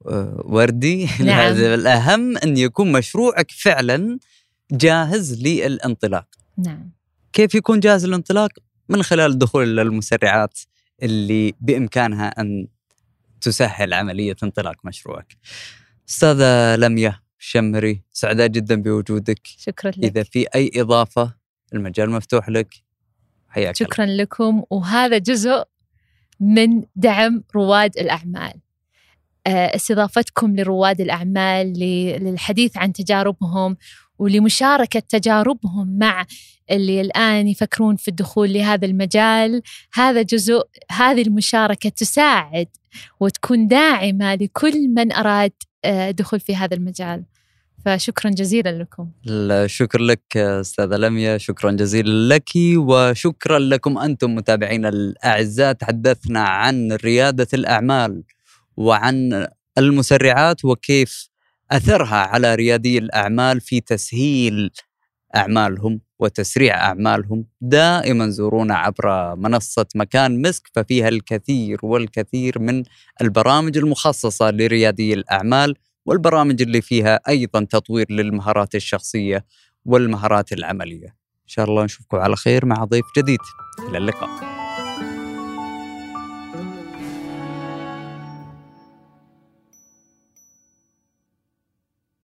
آه، 0.07 0.41
وردي 0.45 1.09
نعم. 1.19 1.55
الأهم 1.79 2.37
إن 2.37 2.57
يكون 2.57 2.91
مشروعك 2.91 3.51
فعلا 3.51 4.19
جاهز 4.71 5.41
للانطلاق 5.41 6.25
نعم. 6.57 6.91
كيف 7.33 7.55
يكون 7.55 7.79
جاهز 7.79 8.05
للانطلاق 8.05 8.49
من 8.89 9.03
خلال 9.03 9.31
الدخول 9.31 9.77
للمسرعات 9.77 10.59
اللي 11.03 11.53
بإمكانها 11.61 12.27
أن 12.27 12.67
تسهل 13.43 13.93
عملية 13.93 14.35
انطلاق 14.43 14.75
مشروعك 14.85 15.37
أستاذة 16.09 16.75
لميا 16.75 17.19
الشمري 17.39 18.03
سعداء 18.11 18.47
جدا 18.47 18.81
بوجودك 18.81 19.41
شكرا 19.45 19.91
لك. 19.91 20.03
إذا 20.03 20.23
في 20.23 20.45
أي 20.55 20.71
إضافة 20.75 21.33
المجال 21.73 22.09
مفتوح 22.09 22.49
لك 22.49 22.73
حياك 23.47 23.81
الله. 23.81 23.89
شكرا 23.93 24.05
لكم 24.05 24.63
وهذا 24.69 25.17
جزء 25.17 25.63
من 26.39 26.83
دعم 26.95 27.43
رواد 27.55 27.97
الأعمال. 27.97 28.53
آه، 29.47 29.75
استضافتكم 29.75 30.55
لرواد 30.55 31.01
الأعمال 31.01 31.73
ل- 31.79 32.23
للحديث 32.23 32.77
عن 32.77 32.93
تجاربهم 32.93 33.77
ولمشاركة 34.23 34.99
تجاربهم 34.99 35.97
مع 35.99 36.25
اللي 36.71 37.01
الآن 37.01 37.47
يفكرون 37.47 37.95
في 37.95 38.07
الدخول 38.07 38.53
لهذا 38.53 38.85
المجال، 38.85 39.61
هذا 39.93 40.21
جزء 40.21 40.61
هذه 40.91 41.21
المشاركة 41.21 41.89
تساعد 41.89 42.67
وتكون 43.19 43.67
داعمة 43.67 44.35
لكل 44.35 44.87
من 44.87 45.11
أراد 45.11 45.51
آه، 45.85 46.09
الدخول 46.09 46.39
في 46.39 46.55
هذا 46.55 46.75
المجال. 46.75 47.23
فشكرا 47.85 48.31
جزيلا 48.31 48.69
لكم. 48.69 49.09
الشكر 49.27 50.01
لك 50.01 50.37
أستاذة 50.37 50.95
لميا 50.95 51.37
شكرا 51.37 51.71
جزيلا 51.71 52.35
لك 52.35 52.49
وشكرا 52.75 53.59
لكم 53.59 53.97
أنتم 53.97 54.35
متابعينا 54.35 54.89
الأعزاء 54.89 55.73
تحدثنا 55.73 56.39
عن 56.39 56.91
ريادة 56.91 57.47
الأعمال 57.53 58.23
وعن 58.77 59.47
المسرعات 59.77 60.65
وكيف 60.65 61.32
أثرها 61.73 62.15
على 62.15 62.55
ريادي 62.55 62.97
الأعمال 62.97 63.61
في 63.61 63.81
تسهيل 63.81 64.71
أعمالهم 65.35 66.01
وتسريع 66.19 66.85
أعمالهم 66.85 67.45
دائما 67.61 68.29
زورونا 68.29 68.75
عبر 68.75 69.35
منصة 69.35 69.85
مكان 69.95 70.41
مسك 70.41 70.69
ففيها 70.73 71.07
الكثير 71.07 71.79
والكثير 71.83 72.59
من 72.59 72.83
البرامج 73.21 73.77
المخصصة 73.77 74.51
لريادي 74.51 75.13
الأعمال 75.13 75.75
والبرامج 76.05 76.61
اللي 76.61 76.81
فيها 76.81 77.19
أيضا 77.29 77.63
تطوير 77.63 78.11
للمهارات 78.11 78.75
الشخصية 78.75 79.45
والمهارات 79.85 80.53
العملية. 80.53 81.07
إن 81.07 81.47
شاء 81.47 81.65
الله 81.65 81.83
نشوفكم 81.83 82.17
على 82.17 82.35
خير 82.35 82.65
مع 82.65 82.83
ضيف 82.83 83.05
جديد. 83.17 83.39
إلى 83.89 83.97
اللقاء. 83.97 84.52